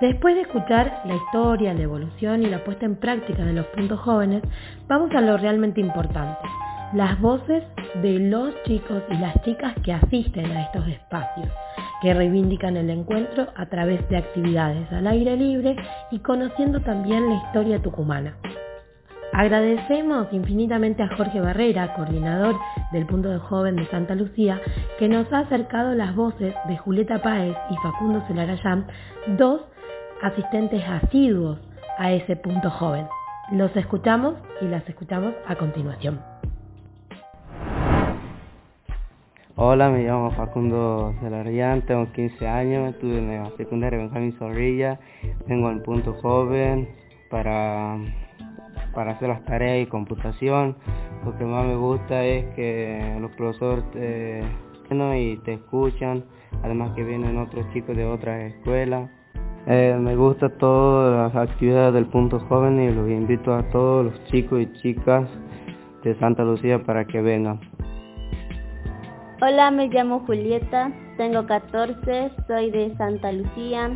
Después 0.00 0.36
de 0.36 0.42
escuchar 0.42 1.02
la 1.06 1.16
historia, 1.16 1.74
la 1.74 1.82
evolución 1.82 2.44
y 2.44 2.46
la 2.46 2.62
puesta 2.62 2.86
en 2.86 2.94
práctica 2.94 3.44
de 3.44 3.52
los 3.52 3.66
puntos 3.66 3.98
jóvenes, 3.98 4.42
vamos 4.86 5.10
a 5.12 5.20
lo 5.20 5.36
realmente 5.36 5.80
importante, 5.80 6.38
las 6.92 7.20
voces 7.20 7.64
de 8.00 8.20
los 8.20 8.54
chicos 8.62 9.02
y 9.10 9.16
las 9.18 9.42
chicas 9.42 9.74
que 9.82 9.92
asisten 9.92 10.52
a 10.52 10.66
estos 10.66 10.86
espacios, 10.86 11.48
que 12.00 12.14
reivindican 12.14 12.76
el 12.76 12.90
encuentro 12.90 13.48
a 13.56 13.66
través 13.66 14.08
de 14.08 14.18
actividades 14.18 14.90
al 14.92 15.08
aire 15.08 15.36
libre 15.36 15.74
y 16.12 16.20
conociendo 16.20 16.78
también 16.80 17.28
la 17.28 17.34
historia 17.34 17.82
tucumana. 17.82 18.36
Agradecemos 19.32 20.28
infinitamente 20.32 21.02
a 21.02 21.16
Jorge 21.16 21.40
Barrera, 21.40 21.94
coordinador 21.94 22.56
del 22.92 23.04
Punto 23.06 23.30
de 23.30 23.38
Joven 23.38 23.74
de 23.74 23.86
Santa 23.86 24.14
Lucía, 24.14 24.60
que 24.98 25.08
nos 25.08 25.30
ha 25.32 25.40
acercado 25.40 25.94
las 25.94 26.14
voces 26.14 26.54
de 26.68 26.78
Julieta 26.78 27.20
Páez 27.20 27.56
y 27.68 27.76
Facundo 27.82 28.22
Celarayán, 28.28 28.86
dos 29.36 29.62
asistentes 30.22 30.82
asiduos 30.86 31.58
a 31.98 32.12
ese 32.12 32.36
punto 32.36 32.70
joven. 32.70 33.06
Los 33.52 33.74
escuchamos 33.76 34.34
y 34.60 34.66
las 34.66 34.88
escuchamos 34.88 35.34
a 35.46 35.56
continuación. 35.56 36.20
Hola, 39.56 39.90
me 39.90 40.04
llamo 40.04 40.30
Facundo 40.30 41.14
Celarayán, 41.20 41.82
tengo 41.82 42.12
15 42.12 42.46
años, 42.46 42.94
estudio 42.94 43.18
en 43.18 43.42
la 43.42 43.50
secundaria 43.56 43.98
Benjamín 43.98 44.36
Zorrilla, 44.38 45.00
vengo 45.48 45.68
al 45.68 45.82
punto 45.82 46.14
joven 46.22 46.88
para 47.28 47.98
para 48.94 49.12
hacer 49.12 49.28
las 49.28 49.44
tareas 49.44 49.86
y 49.86 49.86
computación. 49.88 50.76
Lo 51.24 51.36
que 51.36 51.44
más 51.44 51.64
me 51.66 51.76
gusta 51.76 52.24
es 52.24 52.46
que 52.54 53.16
los 53.20 53.30
profesores 53.32 53.84
te, 53.92 54.42
y 54.90 55.36
te 55.44 55.54
escuchan, 55.54 56.24
además 56.62 56.92
que 56.96 57.04
vienen 57.04 57.36
otros 57.38 57.66
chicos 57.72 57.96
de 57.96 58.06
otras 58.06 58.52
escuelas. 58.52 59.10
Eh, 59.70 59.96
me 60.00 60.16
gusta 60.16 60.48
todas 60.48 61.34
las 61.34 61.50
actividades 61.50 61.92
del 61.92 62.06
punto 62.06 62.40
joven 62.40 62.80
y 62.80 62.90
los 62.90 63.08
invito 63.08 63.54
a 63.54 63.62
todos 63.70 64.06
los 64.06 64.24
chicos 64.24 64.62
y 64.62 64.72
chicas 64.80 65.28
de 66.02 66.18
Santa 66.18 66.42
Lucía 66.42 66.82
para 66.82 67.04
que 67.06 67.20
vengan. 67.20 67.60
Hola, 69.42 69.70
me 69.70 69.88
llamo 69.88 70.20
Julieta, 70.20 70.90
tengo 71.18 71.46
14, 71.46 72.30
soy 72.46 72.70
de 72.70 72.96
Santa 72.96 73.30
Lucía, 73.30 73.90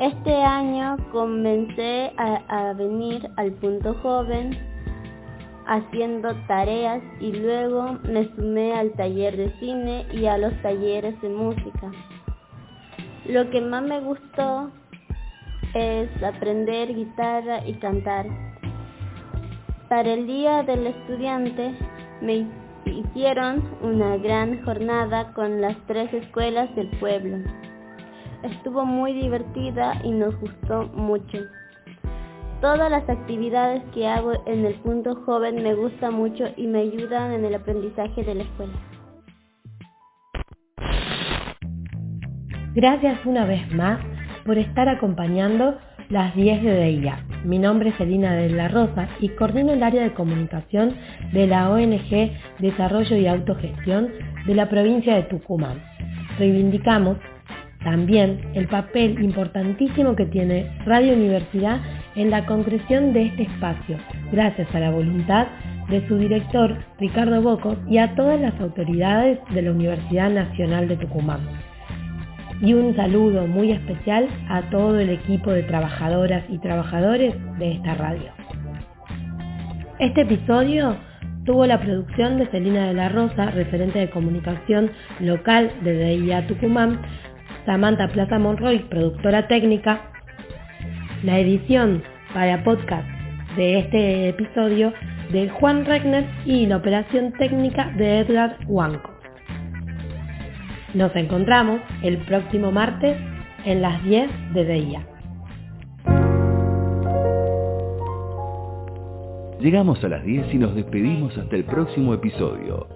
este 0.00 0.34
año 0.34 0.96
comencé 1.12 2.10
a, 2.16 2.72
venir 2.72 3.30
al 3.36 3.52
punto 3.52 3.92
joven 4.02 4.56
haciendo 5.66 6.34
tareas 6.46 7.02
y 7.20 7.32
luego 7.32 7.98
me 8.04 8.26
sumé 8.34 8.72
al 8.72 8.92
taller 8.92 9.36
de 9.36 9.52
cine 9.58 10.06
y 10.10 10.24
a 10.24 10.38
los 10.38 10.54
talleres 10.62 11.20
de 11.20 11.28
música. 11.28 11.92
Lo 13.30 13.48
que 13.48 13.60
más 13.60 13.84
me 13.84 14.00
gustó 14.00 14.72
es 15.72 16.10
aprender 16.20 16.92
guitarra 16.92 17.64
y 17.64 17.74
cantar. 17.74 18.26
Para 19.88 20.14
el 20.14 20.26
Día 20.26 20.64
del 20.64 20.88
Estudiante 20.88 21.72
me 22.20 22.48
hicieron 22.86 23.62
una 23.82 24.16
gran 24.16 24.64
jornada 24.64 25.32
con 25.34 25.60
las 25.60 25.76
tres 25.86 26.12
escuelas 26.12 26.74
del 26.74 26.88
pueblo. 26.98 27.38
Estuvo 28.42 28.84
muy 28.84 29.12
divertida 29.12 30.00
y 30.02 30.10
nos 30.10 30.34
gustó 30.40 30.88
mucho. 30.88 31.38
Todas 32.60 32.90
las 32.90 33.08
actividades 33.08 33.84
que 33.94 34.08
hago 34.08 34.32
en 34.46 34.66
el 34.66 34.74
punto 34.80 35.14
joven 35.24 35.62
me 35.62 35.74
gustan 35.74 36.14
mucho 36.14 36.46
y 36.56 36.66
me 36.66 36.80
ayudan 36.80 37.30
en 37.30 37.44
el 37.44 37.54
aprendizaje 37.54 38.24
de 38.24 38.34
la 38.34 38.42
escuela. 38.42 38.89
Gracias 42.74 43.18
una 43.26 43.46
vez 43.46 43.72
más 43.74 43.98
por 44.46 44.56
estar 44.56 44.88
acompañando 44.88 45.76
las 46.08 46.36
10 46.36 46.62
de 46.62 46.84
DIA. 46.84 47.18
Mi 47.44 47.58
nombre 47.58 47.90
es 47.90 48.00
Elina 48.00 48.34
de 48.34 48.48
la 48.50 48.68
Rosa 48.68 49.08
y 49.18 49.28
coordino 49.30 49.72
el 49.72 49.82
área 49.82 50.04
de 50.04 50.12
comunicación 50.14 50.94
de 51.32 51.48
la 51.48 51.68
ONG 51.68 52.30
Desarrollo 52.60 53.16
y 53.16 53.26
Autogestión 53.26 54.10
de 54.46 54.54
la 54.54 54.68
provincia 54.68 55.16
de 55.16 55.24
Tucumán. 55.24 55.82
Reivindicamos 56.38 57.16
también 57.82 58.40
el 58.54 58.68
papel 58.68 59.20
importantísimo 59.20 60.14
que 60.14 60.26
tiene 60.26 60.70
Radio 60.86 61.14
Universidad 61.14 61.80
en 62.14 62.30
la 62.30 62.46
concreción 62.46 63.12
de 63.12 63.26
este 63.26 63.42
espacio, 63.44 63.96
gracias 64.30 64.72
a 64.72 64.78
la 64.80 64.90
voluntad 64.90 65.48
de 65.88 66.06
su 66.06 66.18
director 66.18 66.76
Ricardo 67.00 67.42
Bocos 67.42 67.78
y 67.88 67.98
a 67.98 68.14
todas 68.14 68.40
las 68.40 68.58
autoridades 68.60 69.40
de 69.52 69.62
la 69.62 69.72
Universidad 69.72 70.30
Nacional 70.30 70.86
de 70.86 70.96
Tucumán. 70.96 71.40
Y 72.62 72.74
un 72.74 72.94
saludo 72.94 73.46
muy 73.46 73.72
especial 73.72 74.28
a 74.48 74.68
todo 74.70 75.00
el 75.00 75.08
equipo 75.08 75.50
de 75.50 75.62
trabajadoras 75.62 76.44
y 76.50 76.58
trabajadores 76.58 77.34
de 77.58 77.72
esta 77.72 77.94
radio. 77.94 78.30
Este 79.98 80.22
episodio 80.22 80.96
tuvo 81.44 81.64
la 81.66 81.80
producción 81.80 82.38
de 82.38 82.46
Celina 82.48 82.86
de 82.86 82.94
la 82.94 83.08
Rosa, 83.08 83.50
referente 83.50 83.98
de 83.98 84.10
comunicación 84.10 84.90
local 85.20 85.72
de 85.82 86.16
DIA 86.16 86.46
Tucumán, 86.46 87.00
Samantha 87.64 88.08
Plaza 88.08 88.38
Monroy, 88.38 88.80
productora 88.90 89.48
técnica. 89.48 90.02
La 91.22 91.38
edición 91.38 92.02
para 92.34 92.62
podcast 92.62 93.08
de 93.56 93.78
este 93.78 94.28
episodio 94.28 94.92
de 95.32 95.48
Juan 95.48 95.84
Regner 95.84 96.26
y 96.44 96.66
la 96.66 96.76
operación 96.76 97.32
técnica 97.32 97.90
de 97.96 98.20
Edgar 98.20 98.56
Huanco. 98.66 99.09
Nos 100.94 101.14
encontramos 101.14 101.80
el 102.02 102.18
próximo 102.18 102.72
martes 102.72 103.16
en 103.64 103.80
las 103.80 104.02
10 104.02 104.28
de 104.54 104.64
día. 104.64 105.06
Llegamos 109.60 110.02
a 110.02 110.08
las 110.08 110.24
10 110.24 110.54
y 110.54 110.58
nos 110.58 110.74
despedimos 110.74 111.36
hasta 111.38 111.54
el 111.54 111.64
próximo 111.64 112.14
episodio. 112.14 112.88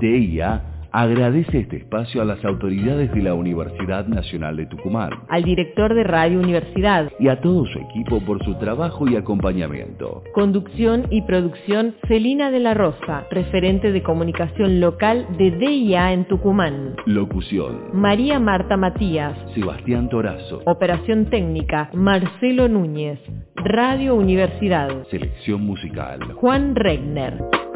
DIA 0.00 0.62
agradece 0.92 1.60
este 1.60 1.76
espacio 1.76 2.22
a 2.22 2.24
las 2.24 2.44
autoridades 2.44 3.12
de 3.12 3.22
la 3.22 3.34
Universidad 3.34 4.06
Nacional 4.06 4.56
de 4.56 4.66
Tucumán, 4.66 5.10
al 5.28 5.44
director 5.44 5.94
de 5.94 6.04
Radio 6.04 6.38
Universidad 6.38 7.10
y 7.18 7.28
a 7.28 7.40
todo 7.40 7.66
su 7.66 7.78
equipo 7.78 8.20
por 8.20 8.44
su 8.44 8.54
trabajo 8.58 9.08
y 9.08 9.16
acompañamiento. 9.16 10.22
Conducción 10.32 11.06
y 11.10 11.22
producción 11.22 11.94
Celina 12.06 12.50
de 12.50 12.60
la 12.60 12.74
Rosa, 12.74 13.26
referente 13.30 13.92
de 13.92 14.02
comunicación 14.02 14.80
local 14.80 15.26
de 15.38 15.50
DIA 15.50 16.12
en 16.12 16.26
Tucumán. 16.26 16.96
Locución. 17.06 17.90
María 17.92 18.38
Marta 18.38 18.76
Matías. 18.76 19.36
Sebastián 19.54 20.08
Torazo. 20.08 20.62
Operación 20.66 21.26
técnica 21.26 21.90
Marcelo 21.92 22.68
Núñez. 22.68 23.18
Radio 23.56 24.14
Universidad. 24.14 25.06
Selección 25.10 25.62
musical. 25.62 26.20
Juan 26.34 26.74
Regner. 26.74 27.67